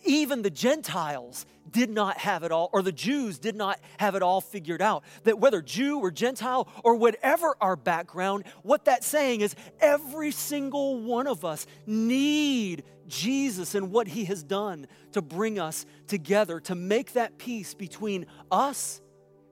even 0.05 0.43
the 0.43 0.51
Gentiles 0.51 1.47
did 1.71 1.91
not 1.91 2.19
have 2.19 2.43
it 2.45 2.53
all, 2.53 2.71
or 2.73 2.83
the 2.83 2.93
Jews 2.93 3.39
did 3.39 3.57
not 3.57 3.81
have 3.99 4.15
it 4.15 4.23
all 4.23 4.41
figured 4.41 4.81
out. 4.81 5.03
That 5.25 5.39
whether 5.39 5.61
Jew 5.61 5.99
or 5.99 6.11
Gentile 6.11 6.69
or 6.85 6.95
whatever 6.95 7.57
our 7.61 7.77
background, 7.77 8.45
what 8.63 8.85
that's 8.85 9.07
saying 9.07 9.41
is 9.41 9.55
every 9.81 10.31
single 10.31 11.01
one 11.01 11.27
of 11.27 11.45
us 11.45 11.67
need 11.87 12.85
Jesus 13.09 13.75
and 13.75 13.91
what 13.91 14.07
he 14.09 14.25
has 14.27 14.43
done 14.43 14.87
to 15.13 15.23
bring 15.23 15.59
us 15.59 15.85
together, 16.07 16.61
to 16.61 16.75
make 16.75 17.13
that 17.15 17.39
peace 17.39 17.75
between 17.75 18.27
us 18.51 19.01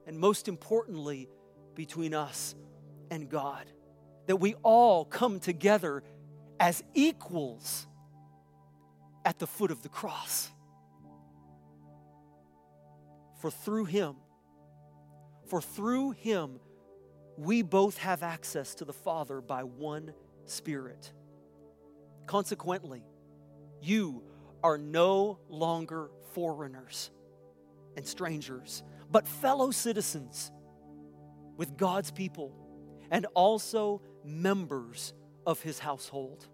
and 0.07 0.19
most 0.19 0.47
importantly, 0.47 1.29
between 1.75 2.13
us 2.13 2.55
and 3.11 3.29
God. 3.29 3.65
That 4.27 4.37
we 4.37 4.55
all 4.63 5.05
come 5.05 5.39
together 5.39 6.03
as 6.59 6.83
equals 6.93 7.87
at 9.25 9.39
the 9.39 9.47
foot 9.47 9.71
of 9.71 9.81
the 9.81 9.89
cross. 9.89 10.49
For 13.39 13.51
through 13.51 13.85
him, 13.85 14.15
for 15.47 15.61
through 15.61 16.11
him, 16.11 16.59
we 17.37 17.61
both 17.61 17.97
have 17.97 18.23
access 18.23 18.75
to 18.75 18.85
the 18.85 18.93
Father 18.93 19.41
by 19.41 19.63
one 19.63 20.13
Spirit. 20.45 21.11
Consequently, 22.25 23.03
you 23.81 24.23
are 24.63 24.77
no 24.77 25.39
longer 25.49 26.09
foreigners 26.33 27.11
and 27.97 28.07
strangers, 28.07 28.83
but 29.11 29.27
fellow 29.27 29.71
citizens 29.71 30.51
with 31.57 31.77
God's 31.77 32.11
people 32.11 32.55
and 33.11 33.25
also 33.33 34.01
members 34.23 35.13
of 35.45 35.61
his 35.61 35.79
household 35.79 36.47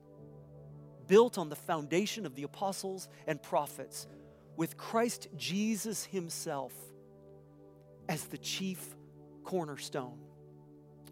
built 1.10 1.38
on 1.38 1.50
the 1.50 1.56
foundation 1.58 2.26
of 2.26 2.36
the 2.36 2.44
apostles 2.44 3.10
and 3.28 3.44
prophets, 3.44 4.08
with 4.56 4.78
Christ 4.78 5.28
Jesus 5.36 6.06
himself 6.06 6.72
as 8.08 8.26
the 8.26 8.38
chief 8.38 8.96
cornerstone. 9.44 10.20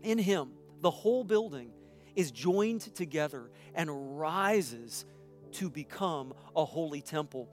In 0.04 0.18
him, 0.18 0.52
the 0.82 0.92
whole 0.92 1.26
building 1.26 1.72
is 2.16 2.32
joined 2.32 2.82
together 2.96 3.50
and 3.76 4.20
rises 4.20 5.06
to 5.54 5.70
become 5.70 6.34
a 6.56 6.64
holy 6.64 7.02
temple. 7.02 7.50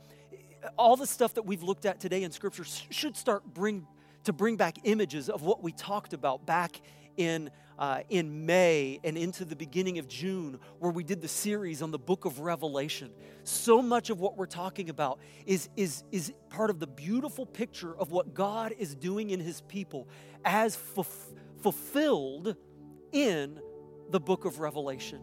All 0.77 0.97
the 0.97 1.07
stuff 1.07 1.35
that 1.35 1.43
we've 1.43 1.63
looked 1.63 1.87
at 1.87 2.01
today 2.01 2.23
in 2.23 2.31
scripture 2.31 2.65
should 2.91 3.17
start 3.17 3.43
bring 3.53 3.87
to 4.25 4.33
bring 4.33 4.57
back 4.57 4.79
images 4.85 5.29
of 5.29 5.43
what 5.43 5.63
we 5.63 5.71
talked 5.73 6.13
about 6.15 6.47
back 6.47 6.81
in 7.17 7.51
uh, 7.79 8.01
in 8.09 8.47
May 8.47 9.01
and 9.03 9.17
into 9.17 9.45
the 9.45 9.57
beginning 9.57 9.99
of 9.99 10.09
June, 10.09 10.59
where 10.79 10.93
we 10.93 11.05
did 11.05 11.21
the 11.21 11.29
series 11.29 11.83
on 11.83 11.91
the 11.91 11.99
book 11.99 12.25
of 12.25 12.41
Revelation. 12.41 13.11
So 13.43 13.83
much 13.83 14.11
of 14.11 14.21
what 14.21 14.37
we're 14.37 14.47
talking 14.47 14.91
about 14.91 15.19
is, 15.47 15.69
is, 15.77 16.05
is 16.13 16.33
part 16.51 16.71
of 16.71 16.79
the 16.79 16.87
beautiful 16.87 17.47
picture 17.47 17.97
of 17.97 18.11
what 18.11 18.35
God 18.35 18.75
is 18.79 18.95
doing 18.95 19.31
in 19.31 19.41
his 19.41 19.61
people 19.63 20.09
as 20.45 20.77
fulfilled 20.77 22.57
in 23.13 23.61
the 24.11 24.21
book 24.21 24.45
of 24.45 24.61
Revelation. 24.61 25.21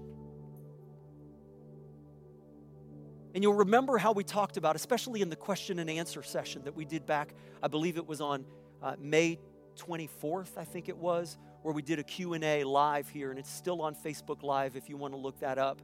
And 3.34 3.41
you'll 3.41 3.54
remember 3.54 3.97
how 3.97 4.12
we 4.12 4.25
talked 4.25 4.58
about, 4.58 4.75
especially 4.75 5.21
in 5.21 5.30
the 5.30 5.38
question 5.38 5.80
and 5.80 5.89
answer 5.89 6.21
session 6.21 6.63
that 6.65 6.75
we 6.75 6.84
did 6.84 7.06
back, 7.06 7.34
I 7.63 7.69
believe 7.69 7.95
it 7.95 8.06
was 8.06 8.19
on 8.19 8.43
uh, 8.84 8.95
May 8.99 9.39
24th, 9.77 10.58
I 10.58 10.65
think 10.65 10.89
it 10.89 10.97
was, 10.97 11.38
where 11.62 11.74
we 11.74 11.82
did 11.82 12.00
a 12.00 12.04
q&a 12.04 12.63
live 12.63 13.10
here 13.10 13.30
and 13.30 13.39
it's 13.39 13.52
still 13.52 13.82
on 13.82 13.95
facebook 13.95 14.43
live 14.43 14.76
if 14.76 14.89
you 14.89 14.97
want 14.97 15.13
to 15.13 15.17
look 15.19 15.39
that 15.39 15.58
up 15.58 15.82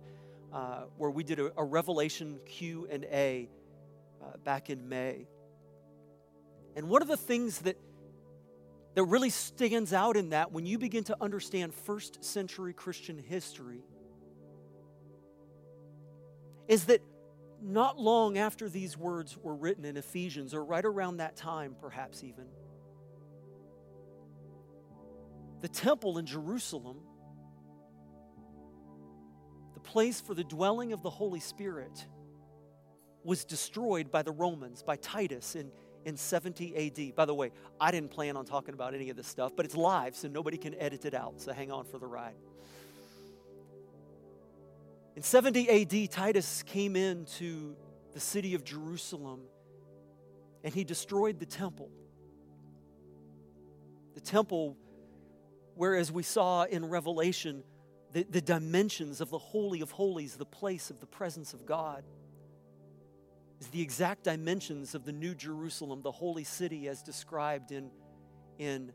uh, 0.53 0.83
where 0.97 1.09
we 1.09 1.23
did 1.23 1.39
a, 1.39 1.51
a 1.57 1.63
revelation 1.63 2.39
q&a 2.45 3.49
uh, 4.21 4.37
back 4.43 4.69
in 4.69 4.87
may. 4.89 5.27
And 6.75 6.89
one 6.89 7.01
of 7.01 7.07
the 7.07 7.17
things 7.17 7.59
that 7.59 7.77
that 8.95 9.03
really 9.03 9.29
stands 9.29 9.93
out 9.93 10.17
in 10.17 10.31
that 10.31 10.51
when 10.51 10.65
you 10.65 10.79
begin 10.79 11.03
to 11.03 11.17
understand 11.21 11.71
first 11.71 12.23
century 12.23 12.73
christian 12.73 13.19
history 13.19 13.83
is 16.67 16.85
that 16.85 17.03
not 17.61 17.99
long 17.99 18.39
after 18.39 18.67
these 18.67 18.97
words 18.97 19.37
were 19.37 19.53
written 19.53 19.85
in 19.85 19.97
ephesians 19.97 20.51
or 20.55 20.65
right 20.65 20.83
around 20.83 21.17
that 21.17 21.35
time 21.35 21.75
perhaps 21.79 22.23
even 22.23 22.45
the 25.61 25.67
temple 25.67 26.17
in 26.17 26.25
Jerusalem, 26.25 26.97
the 29.73 29.79
place 29.79 30.21
for 30.21 30.33
the 30.33 30.43
dwelling 30.43 30.93
of 30.93 31.01
the 31.01 31.09
Holy 31.09 31.39
Spirit, 31.39 32.05
was 33.23 33.43
destroyed 33.43 34.11
by 34.11 34.21
the 34.21 34.31
Romans, 34.31 34.83
by 34.83 34.95
Titus 34.95 35.55
in, 35.55 35.69
in 36.05 36.15
70 36.15 37.09
AD. 37.09 37.15
By 37.15 37.25
the 37.25 37.33
way, 37.33 37.51
I 37.79 37.91
didn't 37.91 38.11
plan 38.11 38.37
on 38.37 38.45
talking 38.45 38.73
about 38.73 38.93
any 38.93 39.09
of 39.09 39.17
this 39.17 39.27
stuff, 39.27 39.53
but 39.55 39.65
it's 39.65 39.75
live, 39.75 40.15
so 40.15 40.27
nobody 40.27 40.57
can 40.57 40.73
edit 40.75 41.05
it 41.05 41.13
out. 41.13 41.41
So 41.41 41.51
hang 41.51 41.71
on 41.71 41.85
for 41.85 41.97
the 41.97 42.07
ride. 42.07 42.35
In 45.17 45.23
70 45.23 45.81
AD, 45.81 46.11
Titus 46.11 46.63
came 46.63 46.95
into 46.95 47.75
the 48.13 48.19
city 48.19 48.53
of 48.53 48.63
Jerusalem 48.63 49.41
and 50.63 50.73
he 50.73 50.83
destroyed 50.83 51.39
the 51.39 51.45
temple. 51.45 51.89
The 54.13 54.21
temple 54.21 54.77
Whereas 55.77 56.11
we 56.11 56.23
saw 56.23 56.63
in 56.63 56.89
Revelation 56.89 57.63
the, 58.11 58.23
the 58.23 58.41
dimensions 58.41 59.21
of 59.21 59.29
the 59.29 59.37
Holy 59.37 59.81
of 59.81 59.91
Holies, 59.91 60.35
the 60.35 60.45
place 60.45 60.89
of 60.89 60.99
the 60.99 61.05
presence 61.05 61.53
of 61.53 61.67
God, 61.67 62.03
is 63.61 63.67
the 63.67 63.81
exact 63.81 64.23
dimensions 64.23 64.95
of 64.95 65.05
the 65.05 65.11
New 65.11 65.35
Jerusalem, 65.35 66.01
the 66.01 66.11
holy 66.11 66.43
city 66.43 66.87
as 66.87 67.03
described 67.03 67.71
in, 67.71 67.91
in, 68.57 68.91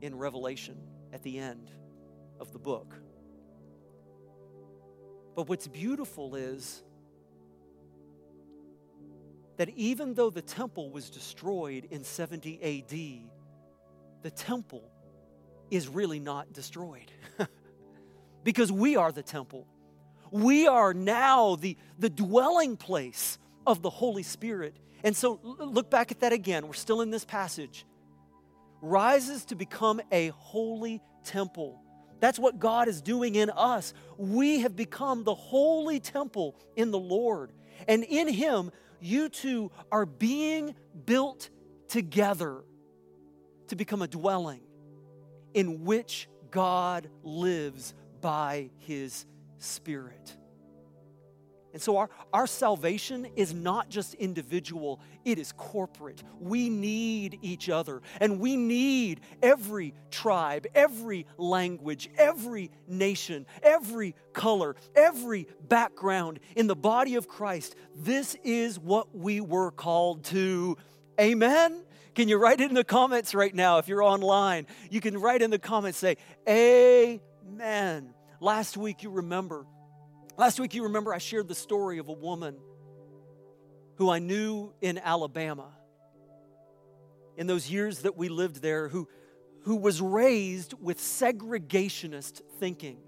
in 0.00 0.16
Revelation 0.16 0.76
at 1.12 1.24
the 1.24 1.38
end 1.38 1.72
of 2.38 2.52
the 2.52 2.58
book. 2.60 2.94
But 5.34 5.48
what's 5.48 5.66
beautiful 5.66 6.36
is 6.36 6.84
that 9.56 9.70
even 9.70 10.14
though 10.14 10.30
the 10.30 10.42
temple 10.42 10.92
was 10.92 11.10
destroyed 11.10 11.88
in 11.90 12.04
70 12.04 12.62
AD, 12.62 14.22
the 14.22 14.30
temple 14.30 14.92
is 15.70 15.88
really 15.88 16.20
not 16.20 16.52
destroyed 16.52 17.10
because 18.44 18.70
we 18.70 18.96
are 18.96 19.12
the 19.12 19.22
temple. 19.22 19.66
We 20.30 20.66
are 20.66 20.92
now 20.94 21.56
the, 21.56 21.76
the 21.98 22.10
dwelling 22.10 22.76
place 22.76 23.38
of 23.66 23.82
the 23.82 23.90
Holy 23.90 24.22
Spirit. 24.22 24.76
And 25.04 25.16
so 25.16 25.40
look 25.42 25.90
back 25.90 26.10
at 26.10 26.20
that 26.20 26.32
again. 26.32 26.66
We're 26.66 26.74
still 26.74 27.00
in 27.00 27.10
this 27.10 27.24
passage. 27.24 27.86
Rises 28.80 29.44
to 29.46 29.54
become 29.54 30.00
a 30.12 30.28
holy 30.28 31.00
temple. 31.24 31.80
That's 32.20 32.38
what 32.38 32.58
God 32.58 32.88
is 32.88 33.02
doing 33.02 33.34
in 33.34 33.50
us. 33.50 33.92
We 34.16 34.60
have 34.60 34.74
become 34.74 35.24
the 35.24 35.34
holy 35.34 36.00
temple 36.00 36.56
in 36.76 36.90
the 36.90 36.98
Lord. 36.98 37.52
And 37.86 38.04
in 38.04 38.28
Him, 38.28 38.70
you 39.00 39.28
two 39.28 39.70
are 39.92 40.06
being 40.06 40.74
built 41.04 41.50
together 41.88 42.64
to 43.68 43.76
become 43.76 44.02
a 44.02 44.08
dwelling 44.08 44.60
in 45.56 45.84
which 45.84 46.28
God 46.50 47.08
lives 47.24 47.94
by 48.20 48.70
his 48.76 49.24
Spirit. 49.58 50.36
And 51.72 51.82
so 51.82 51.96
our, 51.96 52.10
our 52.32 52.46
salvation 52.46 53.26
is 53.36 53.54
not 53.54 53.88
just 53.88 54.14
individual, 54.14 55.00
it 55.24 55.38
is 55.38 55.52
corporate. 55.52 56.22
We 56.38 56.68
need 56.68 57.38
each 57.40 57.70
other, 57.70 58.02
and 58.20 58.38
we 58.38 58.56
need 58.56 59.20
every 59.42 59.94
tribe, 60.10 60.66
every 60.74 61.26
language, 61.38 62.10
every 62.18 62.70
nation, 62.86 63.46
every 63.62 64.14
color, 64.34 64.76
every 64.94 65.48
background 65.68 66.38
in 66.54 66.66
the 66.66 66.76
body 66.76 67.14
of 67.14 67.28
Christ. 67.28 67.76
This 67.94 68.36
is 68.44 68.78
what 68.78 69.16
we 69.16 69.40
were 69.40 69.70
called 69.70 70.24
to. 70.24 70.76
Amen. 71.18 71.85
Can 72.16 72.28
you 72.28 72.36
write 72.38 72.60
it 72.60 72.68
in 72.68 72.74
the 72.74 72.82
comments 72.82 73.32
right 73.34 73.54
now 73.54 73.78
if 73.78 73.86
you're 73.86 74.02
online? 74.02 74.66
You 74.90 75.00
can 75.00 75.16
write 75.18 75.42
in 75.42 75.50
the 75.50 75.58
comments, 75.60 75.98
say, 75.98 76.16
Amen. 76.48 78.12
Last 78.40 78.76
week, 78.76 79.04
you 79.04 79.10
remember 79.10 79.66
Last 80.38 80.60
week, 80.60 80.74
you 80.74 80.82
remember 80.82 81.14
I 81.14 81.18
shared 81.18 81.48
the 81.48 81.54
story 81.54 81.96
of 81.98 82.08
a 82.08 82.12
woman 82.12 82.56
who 83.94 84.10
I 84.10 84.18
knew 84.18 84.74
in 84.82 84.98
Alabama 84.98 85.70
in 87.38 87.46
those 87.46 87.70
years 87.70 88.00
that 88.00 88.18
we 88.18 88.28
lived 88.28 88.60
there, 88.60 88.88
who, 88.88 89.08
who 89.62 89.76
was 89.76 90.02
raised 90.02 90.74
with 90.78 90.98
segregationist 90.98 92.42
thinking. 92.60 92.98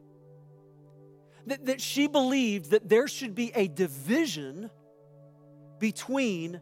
That, 1.46 1.66
that 1.66 1.80
she 1.82 2.06
believed 2.06 2.70
that 2.70 2.88
there 2.88 3.08
should 3.08 3.34
be 3.34 3.52
a 3.54 3.68
division 3.68 4.70
between 5.78 6.60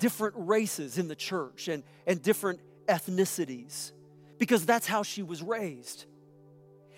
different 0.00 0.34
races 0.36 0.98
in 0.98 1.06
the 1.06 1.14
church 1.14 1.68
and, 1.68 1.84
and 2.06 2.20
different 2.20 2.58
ethnicities 2.88 3.92
because 4.38 4.66
that's 4.66 4.88
how 4.88 5.04
she 5.04 5.22
was 5.22 5.42
raised. 5.42 6.06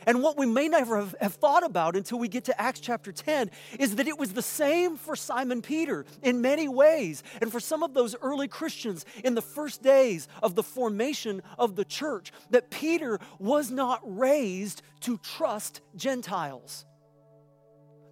And 0.07 0.23
what 0.23 0.37
we 0.37 0.47
may 0.47 0.69
never 0.69 0.99
have, 0.99 1.15
have, 1.21 1.35
thought 1.35 1.65
about 1.65 1.97
until 1.97 2.19
we 2.19 2.29
get 2.29 2.45
to 2.45 2.61
Acts 2.61 2.81
chapter 2.81 3.13
10 3.13 3.51
is 3.79 3.97
that 3.97 4.09
it 4.09 4.19
was 4.19 4.33
the 4.33 4.43
same 4.43 4.97
for 4.97 5.15
Simon 5.15 5.63
Peter 5.63 6.05
in 6.23 6.41
many 6.41 6.69
ways. 6.69 7.23
And 7.41 7.53
for 7.53 7.61
some 7.61 7.83
of 7.83 7.95
those 7.95 8.17
early 8.21 8.49
Christians 8.49 9.05
in 9.23 9.35
the 9.35 9.43
first 9.43 9.83
days 9.83 10.27
of 10.43 10.55
the 10.55 10.63
formation 10.63 11.43
of 11.59 11.77
the 11.77 11.85
church, 11.85 12.33
that 12.51 12.71
Peter 12.71 13.21
was 13.39 13.71
not 13.71 14.01
raised 14.03 14.83
to 15.03 15.19
trust 15.19 15.81
Gentiles. 15.95 16.85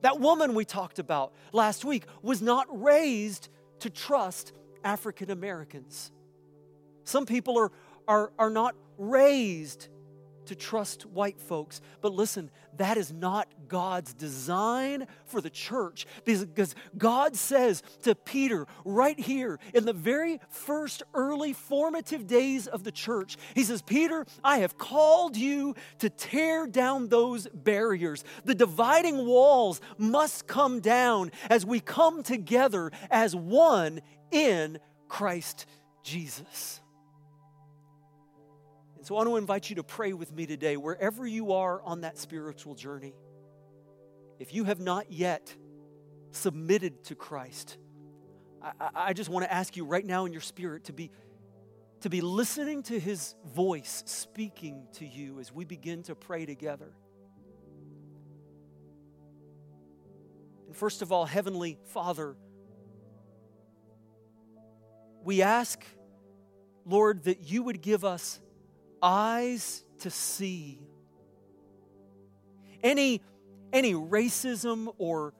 That 0.03 0.21
woman 0.21 0.55
we 0.55 0.65
talked 0.65 0.99
about 0.99 1.33
last 1.53 1.85
week 1.85 2.05
was 2.23 2.41
not 2.41 2.67
raised 2.71 3.49
to 3.81 3.91
trust 3.91 4.53
African 4.85 5.31
Americans. 5.31 6.11
Some 7.05 7.27
people 7.27 7.59
are, 7.59 7.73
are, 8.07 8.33
are 8.39 8.51
not 8.51 8.75
raised 8.99 9.89
to 10.51 10.57
trust 10.57 11.07
white 11.07 11.41
folks. 11.41 11.81
But 12.01 12.13
listen, 12.13 12.51
that 12.77 12.97
is 12.97 13.13
not 13.13 13.47
God's 13.69 14.13
design 14.13 15.07
for 15.25 15.41
the 15.41 15.49
church 15.49 16.07
because 16.25 16.75
God 16.99 17.37
says 17.37 17.85
to 18.03 18.17
Peter 18.17 18.67
right 18.85 19.19
here 19.19 19.61
in 19.73 19.85
the 19.85 19.93
very 19.93 20.41
first 20.49 21.05
early 21.15 21.53
formative 21.53 22.27
days 22.27 22.67
of 22.67 22.83
the 22.83 22.91
church, 22.91 23.37
He 23.55 23.63
says, 23.63 23.81
Peter, 23.81 24.27
I 24.43 24.59
have 24.59 24.77
called 24.77 25.37
you 25.37 25.77
to 26.01 26.11
tear 26.11 26.67
down 26.67 27.09
those 27.09 27.47
barriers. 27.55 28.25
The 28.45 28.57
dividing 28.57 29.27
walls 29.27 29.81
must 29.99 30.49
come 30.49 30.81
down 30.81 31.31
as 31.49 31.65
we 31.65 31.79
come 31.79 32.25
together 32.25 32.91
as 33.09 33.37
one 33.37 34.01
in 34.31 34.79
Christ 35.09 35.67
Jesus. 36.03 36.81
And 38.97 39.07
so 39.07 39.15
I 39.15 39.19
want 39.19 39.31
to 39.31 39.37
invite 39.37 39.71
you 39.71 39.77
to 39.77 39.83
pray 39.83 40.13
with 40.13 40.33
me 40.33 40.47
today, 40.47 40.77
wherever 40.77 41.27
you 41.27 41.53
are 41.53 41.83
on 41.83 42.03
that 42.03 42.19
spiritual 42.19 42.75
journey. 42.75 43.15
If 44.39 44.55
you 44.55 44.65
have 44.65 44.81
not 44.81 45.11
yet 45.11 45.55
submitted 46.33 47.05
to 47.05 47.15
Christ, 47.15 47.79
I, 48.63 48.91
I 48.95 49.13
just 49.13 49.31
want 49.31 49.45
to 49.47 49.53
ask 49.53 49.77
you 49.77 49.85
right 49.85 50.05
now 50.05 50.27
in 50.27 50.33
your 50.33 50.43
spirit 50.43 50.85
to 50.85 50.93
be, 50.93 51.11
to 52.03 52.11
be 52.11 52.21
listening 52.21 52.83
to 52.85 53.01
his 53.01 53.35
voice 53.55 54.03
speaking 54.07 54.87
to 54.95 55.07
you 55.07 55.41
as 55.41 55.53
we 55.53 55.65
begin 55.65 56.03
to 56.05 56.15
pray 56.15 56.45
together. 56.45 56.93
And 60.67 60.77
first 60.77 61.03
of 61.03 61.11
all, 61.11 61.25
Heavenly 61.25 61.79
Father, 61.87 62.37
we 65.25 65.43
ask, 65.43 65.85
Lord, 66.85 67.25
that 67.25 67.51
you 67.51 67.63
would 67.63 67.81
give 67.81 68.05
us 68.05 68.41
eyes 69.03 69.85
to 70.01 70.11
see. 70.11 70.81
Any, 72.83 73.21
any 73.73 73.95
racism 73.95 74.95
or 74.99 75.35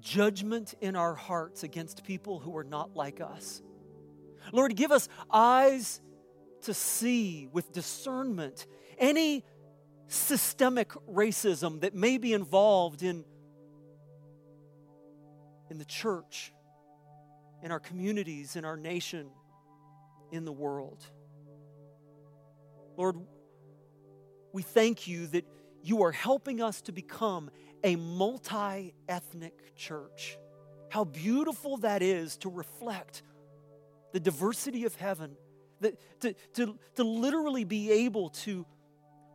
judgment 0.00 0.74
in 0.80 0.96
our 0.96 1.14
hearts 1.14 1.62
against 1.62 2.04
people 2.04 2.38
who 2.38 2.56
are 2.56 2.64
not 2.64 2.94
like 2.94 3.20
us. 3.20 3.62
Lord, 4.52 4.74
give 4.76 4.92
us 4.92 5.08
eyes 5.30 6.00
to 6.62 6.74
see 6.74 7.48
with 7.52 7.72
discernment 7.72 8.66
any 8.98 9.44
systemic 10.08 10.90
racism 11.08 11.80
that 11.80 11.94
may 11.94 12.18
be 12.18 12.32
involved 12.32 13.02
in, 13.02 13.24
in 15.70 15.78
the 15.78 15.84
church, 15.84 16.52
in 17.62 17.72
our 17.72 17.80
communities, 17.80 18.56
in 18.56 18.64
our 18.64 18.76
nation, 18.76 19.28
in 20.32 20.44
the 20.44 20.52
world. 20.52 21.04
Lord, 22.96 23.16
we 24.52 24.62
thank 24.62 25.06
you 25.06 25.26
that 25.28 25.44
you 25.82 26.02
are 26.02 26.12
helping 26.12 26.60
us 26.60 26.80
to 26.82 26.92
become 26.92 27.50
a 27.84 27.96
multi 27.96 28.94
ethnic 29.08 29.76
church. 29.76 30.38
How 30.90 31.04
beautiful 31.04 31.76
that 31.78 32.02
is 32.02 32.36
to 32.38 32.48
reflect 32.48 33.22
the 34.12 34.20
diversity 34.20 34.84
of 34.84 34.94
heaven, 34.96 35.36
that, 35.80 36.20
to, 36.20 36.34
to, 36.54 36.78
to 36.96 37.04
literally 37.04 37.64
be 37.64 37.90
able 37.92 38.30
to 38.30 38.66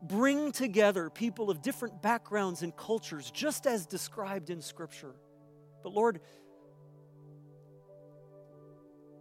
bring 0.02 0.52
together 0.52 1.10
people 1.10 1.50
of 1.50 1.62
different 1.62 2.02
backgrounds 2.02 2.62
and 2.62 2.76
cultures, 2.76 3.32
just 3.32 3.66
as 3.66 3.86
described 3.86 4.50
in 4.50 4.62
Scripture. 4.62 5.16
But 5.82 5.94
Lord, 5.94 6.20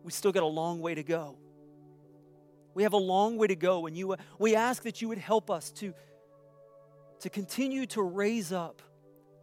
we 0.03 0.11
still 0.11 0.33
got 0.33 0.43
a 0.43 0.47
long 0.47 0.81
way 0.81 0.95
to 0.95 1.03
go. 1.03 1.37
We 2.75 2.85
have 2.85 2.93
a 2.93 2.99
long 2.99 3.37
way 3.37 3.49
to 3.49 3.57
go, 3.57 3.87
and 3.87 3.97
you, 3.97 4.17
we 4.39 4.57
ask 4.57 4.85
that 4.85 5.03
you 5.03 5.09
would 5.09 5.19
help 5.19 5.51
us 5.51 5.71
to, 5.73 5.93
to 7.21 7.31
continue 7.31 7.87
to 7.87 8.03
raise 8.03 8.53
up 8.53 8.81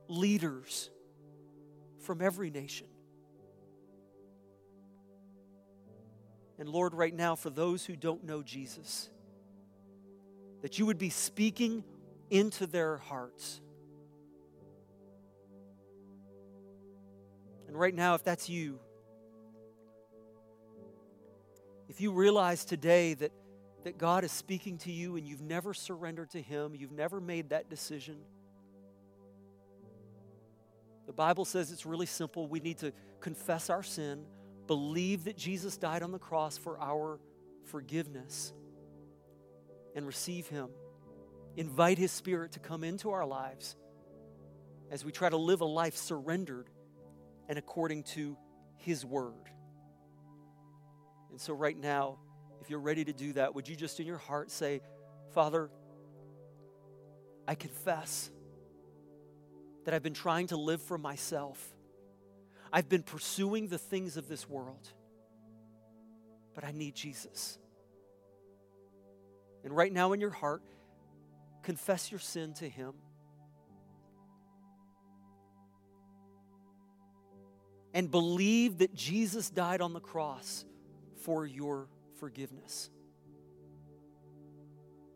leaders 0.07 0.89
from 2.01 2.21
every 2.21 2.49
nation. 2.49 2.87
And 6.57 6.67
Lord, 6.67 6.93
right 6.93 7.13
now, 7.13 7.35
for 7.35 7.49
those 7.49 7.85
who 7.85 7.95
don't 7.95 8.23
know 8.25 8.41
Jesus, 8.41 9.09
that 10.61 10.77
you 10.77 10.85
would 10.87 10.97
be 10.97 11.09
speaking 11.09 11.83
into 12.29 12.67
their 12.67 12.97
hearts. 12.97 13.61
And 17.67 17.79
right 17.79 17.93
now, 17.93 18.15
if 18.15 18.23
that's 18.23 18.49
you, 18.49 18.79
If 21.99 22.03
you 22.03 22.13
realize 22.13 22.63
today 22.63 23.13
that, 23.15 23.33
that 23.83 23.97
God 23.97 24.23
is 24.23 24.31
speaking 24.31 24.77
to 24.77 24.89
you 24.89 25.17
and 25.17 25.27
you've 25.27 25.41
never 25.41 25.73
surrendered 25.73 26.29
to 26.29 26.41
Him, 26.41 26.73
you've 26.73 26.93
never 26.93 27.19
made 27.19 27.49
that 27.49 27.69
decision, 27.69 28.15
the 31.07 31.11
Bible 31.11 31.43
says 31.43 31.73
it's 31.73 31.85
really 31.85 32.05
simple. 32.05 32.47
We 32.47 32.61
need 32.61 32.77
to 32.77 32.93
confess 33.19 33.69
our 33.69 33.83
sin, 33.83 34.23
believe 34.65 35.25
that 35.25 35.35
Jesus 35.35 35.75
died 35.75 36.01
on 36.01 36.13
the 36.13 36.19
cross 36.19 36.57
for 36.57 36.79
our 36.79 37.19
forgiveness, 37.65 38.53
and 39.93 40.07
receive 40.07 40.47
Him. 40.47 40.69
Invite 41.57 41.97
His 41.97 42.13
Spirit 42.13 42.53
to 42.53 42.59
come 42.59 42.85
into 42.85 43.11
our 43.11 43.25
lives 43.25 43.75
as 44.89 45.03
we 45.03 45.11
try 45.11 45.27
to 45.27 45.35
live 45.35 45.59
a 45.59 45.65
life 45.65 45.97
surrendered 45.97 46.69
and 47.49 47.59
according 47.59 48.03
to 48.03 48.37
His 48.77 49.05
Word. 49.05 49.51
And 51.31 51.39
so, 51.39 51.53
right 51.53 51.77
now, 51.77 52.17
if 52.61 52.69
you're 52.69 52.79
ready 52.79 53.05
to 53.05 53.13
do 53.13 53.33
that, 53.33 53.55
would 53.55 53.67
you 53.67 53.75
just 53.75 53.99
in 53.99 54.07
your 54.07 54.17
heart 54.17 54.51
say, 54.51 54.81
Father, 55.31 55.69
I 57.47 57.55
confess 57.55 58.29
that 59.85 59.93
I've 59.93 60.03
been 60.03 60.13
trying 60.13 60.47
to 60.47 60.57
live 60.57 60.81
for 60.81 60.97
myself. 60.97 61.73
I've 62.71 62.89
been 62.89 63.03
pursuing 63.03 63.67
the 63.67 63.77
things 63.77 64.17
of 64.17 64.27
this 64.27 64.47
world, 64.47 64.87
but 66.53 66.63
I 66.63 66.71
need 66.71 66.95
Jesus. 66.95 67.57
And 69.63 69.75
right 69.75 69.91
now, 69.91 70.13
in 70.13 70.21
your 70.21 70.29
heart, 70.29 70.61
confess 71.63 72.11
your 72.11 72.19
sin 72.19 72.53
to 72.55 72.69
Him. 72.69 72.93
and 77.93 78.11
believe 78.11 78.79
that 78.79 78.93
Jesus 78.93 79.49
died 79.49 79.81
on 79.81 79.93
the 79.93 79.99
cross 79.99 80.65
for 81.23 81.45
your 81.45 81.87
forgiveness. 82.19 82.89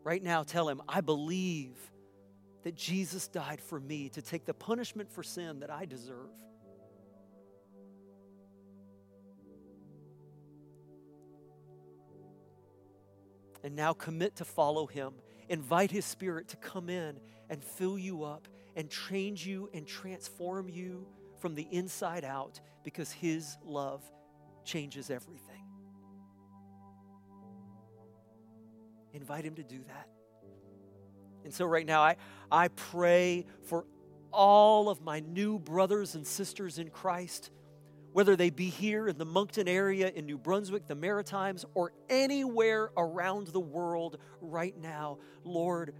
Right 0.02 0.22
now, 0.22 0.42
tell 0.42 0.68
him, 0.68 0.82
I 0.88 1.00
believe 1.00 1.76
that 2.62 2.74
Jesus 2.74 3.28
died 3.28 3.60
for 3.60 3.80
me 3.80 4.08
to 4.10 4.22
take 4.22 4.44
the 4.44 4.54
punishment 4.54 5.10
for 5.10 5.22
sin 5.22 5.60
that 5.60 5.70
I 5.70 5.84
deserve. 5.84 6.30
And 13.62 13.74
now 13.74 13.94
commit 13.94 14.36
to 14.36 14.44
follow 14.44 14.86
him. 14.86 15.14
Invite 15.48 15.90
his 15.90 16.04
spirit 16.04 16.48
to 16.48 16.56
come 16.56 16.90
in 16.90 17.18
and 17.48 17.62
fill 17.62 17.98
you 17.98 18.24
up 18.24 18.46
and 18.76 18.90
change 18.90 19.46
you 19.46 19.70
and 19.72 19.86
transform 19.86 20.68
you 20.68 21.06
from 21.38 21.54
the 21.54 21.66
inside 21.70 22.24
out 22.24 22.60
because 22.82 23.10
his 23.10 23.56
love 23.64 24.02
changes 24.64 25.10
everything. 25.10 25.63
Invite 29.14 29.44
him 29.44 29.54
to 29.54 29.62
do 29.62 29.78
that. 29.86 30.08
And 31.44 31.54
so, 31.54 31.64
right 31.64 31.86
now, 31.86 32.02
I, 32.02 32.16
I 32.50 32.68
pray 32.68 33.46
for 33.62 33.86
all 34.32 34.88
of 34.88 35.00
my 35.02 35.20
new 35.20 35.58
brothers 35.58 36.16
and 36.16 36.26
sisters 36.26 36.78
in 36.78 36.90
Christ, 36.90 37.50
whether 38.12 38.34
they 38.34 38.50
be 38.50 38.68
here 38.68 39.06
in 39.06 39.16
the 39.16 39.24
Moncton 39.24 39.68
area, 39.68 40.10
in 40.14 40.26
New 40.26 40.36
Brunswick, 40.36 40.88
the 40.88 40.94
Maritimes, 40.94 41.64
or 41.74 41.92
anywhere 42.10 42.90
around 42.96 43.48
the 43.48 43.60
world 43.60 44.18
right 44.40 44.76
now. 44.76 45.18
Lord, 45.44 45.94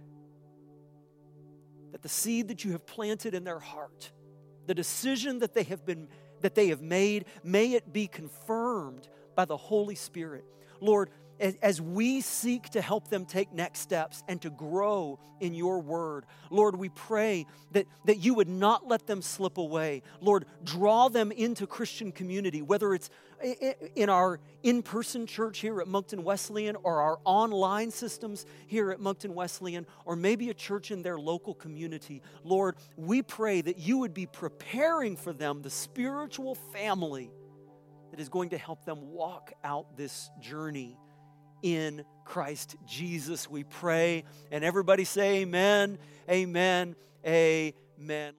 that 1.93 2.01
the 2.01 2.09
seed 2.09 2.49
that 2.49 2.65
you 2.65 2.73
have 2.73 2.85
planted 2.85 3.33
in 3.33 3.45
their 3.45 3.59
heart, 3.59 4.11
the 4.67 4.75
decision 4.75 5.39
that 5.39 5.53
they 5.53 5.63
have 5.63 5.85
been 5.85 6.09
that 6.41 6.53
they 6.53 6.67
have 6.67 6.81
made, 6.81 7.25
may 7.43 7.73
it 7.73 7.93
be 7.93 8.07
confirmed 8.07 9.07
by 9.35 9.45
the 9.45 9.57
Holy 9.57 9.95
Spirit. 9.95 10.43
Lord, 10.79 11.09
as 11.39 11.81
we 11.81 12.21
seek 12.21 12.69
to 12.69 12.81
help 12.81 13.09
them 13.09 13.25
take 13.25 13.51
next 13.51 13.79
steps 13.79 14.23
and 14.27 14.41
to 14.41 14.49
grow 14.49 15.19
in 15.39 15.53
your 15.53 15.79
word, 15.79 16.25
Lord, 16.49 16.75
we 16.75 16.89
pray 16.89 17.45
that, 17.71 17.87
that 18.05 18.17
you 18.17 18.33
would 18.35 18.47
not 18.47 18.87
let 18.87 19.05
them 19.05 19.21
slip 19.21 19.57
away. 19.57 20.01
Lord, 20.21 20.45
draw 20.63 21.09
them 21.09 21.31
into 21.31 21.67
Christian 21.67 22.11
community, 22.11 22.61
whether 22.61 22.93
it's 22.93 23.09
in 23.95 24.09
our 24.09 24.39
in 24.63 24.81
person 24.81 25.27
church 25.27 25.59
here 25.59 25.81
at 25.81 25.87
Moncton 25.87 26.23
Wesleyan 26.23 26.77
or 26.83 27.01
our 27.01 27.19
online 27.25 27.91
systems 27.91 28.45
here 28.67 28.91
at 28.91 28.99
Moncton 28.99 29.35
Wesleyan, 29.35 29.85
or 30.05 30.15
maybe 30.15 30.49
a 30.49 30.53
church 30.53 30.89
in 30.89 31.01
their 31.01 31.19
local 31.19 31.53
community. 31.53 32.21
Lord, 32.43 32.75
we 32.95 33.21
pray 33.21 33.61
that 33.61 33.77
you 33.77 33.97
would 33.99 34.13
be 34.13 34.25
preparing 34.25 35.17
for 35.17 35.33
them 35.33 35.61
the 35.61 35.69
spiritual 35.69 36.55
family 36.55 37.29
that 38.11 38.19
is 38.19 38.29
going 38.29 38.49
to 38.49 38.57
help 38.57 38.85
them 38.85 39.11
walk 39.11 39.51
out 39.63 39.97
this 39.97 40.29
journey 40.39 40.97
in 41.65 42.05
Christ 42.25 42.75
Jesus. 42.85 43.49
We 43.49 43.63
pray. 43.63 44.23
And 44.51 44.63
everybody 44.63 45.03
say, 45.03 45.41
Amen, 45.41 45.97
Amen, 46.29 46.95
Amen. 47.25 48.33